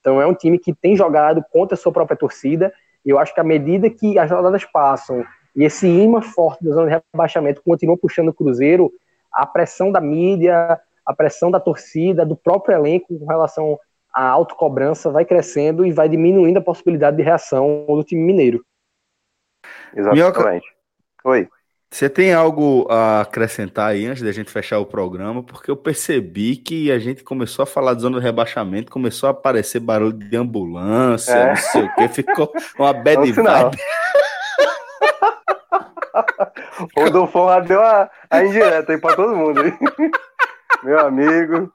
[0.00, 2.72] Então é um time que tem jogado contra a sua própria torcida
[3.04, 6.72] e eu acho que à medida que as rodadas passam e esse imã forte da
[6.72, 8.92] zona de rebaixamento continua puxando o Cruzeiro,
[9.32, 13.78] a pressão da mídia, a pressão da torcida, do próprio elenco com relação
[14.12, 18.64] à autocobrança vai crescendo e vai diminuindo a possibilidade de reação do time mineiro.
[19.94, 20.66] Exatamente.
[21.24, 21.48] Oi.
[21.90, 25.42] Você tem algo a acrescentar aí antes da gente fechar o programa?
[25.42, 29.30] Porque eu percebi que a gente começou a falar de zona de rebaixamento, começou a
[29.30, 31.48] aparecer barulho de ambulância, é.
[31.48, 33.78] não sei o que, ficou uma bad é um vibe.
[36.96, 39.60] o Rodolfo já deu a, a indireta aí pra todo mundo.
[39.60, 39.72] Aí.
[40.82, 41.72] Meu amigo.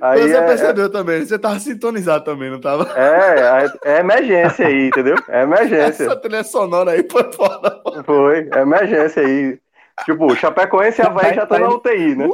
[0.00, 0.88] Aí você é, percebeu é...
[0.88, 2.88] também, você tava sintonizado também, não tava?
[2.98, 5.16] É, é, é emergência aí, entendeu?
[5.28, 6.04] É emergência.
[6.04, 7.80] Essa trilha sonora aí foi foda.
[8.04, 9.58] Foi, é emergência aí.
[10.04, 12.28] Tipo, o Chapecoense e a Havaí já tá na UTI, né?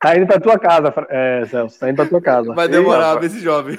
[0.00, 1.80] Tá indo pra tua casa, é, Celso.
[1.80, 2.52] Tá indo pra tua casa.
[2.54, 3.78] Vai demorar ver esse jovem.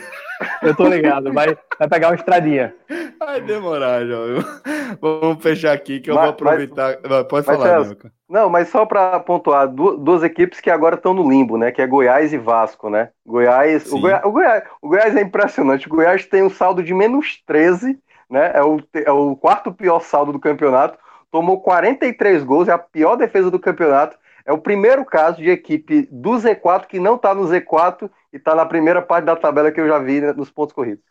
[0.61, 1.31] Eu tô ligado.
[1.31, 2.73] Vai, vai pegar uma estradinha.
[3.19, 4.43] Vai demorar, jovem.
[5.01, 6.97] Vamos fechar aqui que eu mas, vou aproveitar.
[7.07, 7.97] Mas, Pode falar, Celso,
[8.29, 11.71] Não, mas só para pontuar, duas equipes que agora estão no limbo, né?
[11.71, 13.09] Que é Goiás e Vasco, né?
[13.25, 15.87] Goiás o, Goiás, o, Goiás, o Goiás é impressionante.
[15.87, 17.99] O Goiás tem um saldo de menos 13,
[18.29, 18.51] né?
[18.53, 20.97] É o, é o quarto pior saldo do campeonato.
[21.31, 26.07] Tomou 43 gols, é a pior defesa do campeonato é o primeiro caso de equipe
[26.09, 29.81] do Z4 que não está no Z4 e está na primeira parte da tabela que
[29.81, 31.03] eu já vi né, nos pontos corridos.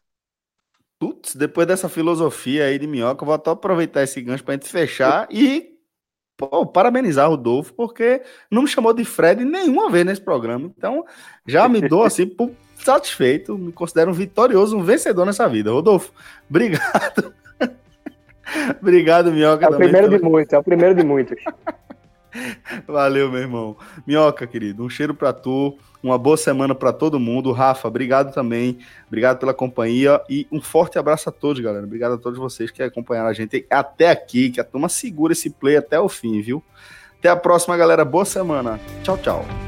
[0.98, 4.56] Putz, depois dessa filosofia aí de minhoca, eu vou até aproveitar esse gancho para a
[4.56, 5.76] gente fechar e
[6.36, 10.72] pô, parabenizar o Rodolfo, porque não me chamou de Fred nenhuma vez nesse programa.
[10.76, 11.04] Então,
[11.46, 15.70] já me dou assim, por satisfeito, me considero um vitorioso, um vencedor nessa vida.
[15.70, 16.12] Rodolfo,
[16.48, 17.34] obrigado.
[18.80, 19.66] obrigado, Minhoca.
[19.66, 21.38] É o primeiro de muitos, é o primeiro de muitos.
[22.86, 23.76] Valeu, meu irmão.
[24.06, 27.52] Minhoca, querido, um cheiro para tu, uma boa semana para todo mundo.
[27.52, 28.78] Rafa, obrigado também.
[29.06, 31.84] Obrigado pela companhia e um forte abraço a todos, galera.
[31.84, 35.50] Obrigado a todos vocês que acompanharam a gente até aqui, que a turma segura esse
[35.50, 36.62] play até o fim, viu?
[37.18, 38.04] Até a próxima, galera.
[38.04, 38.78] Boa semana.
[39.02, 39.65] Tchau, tchau.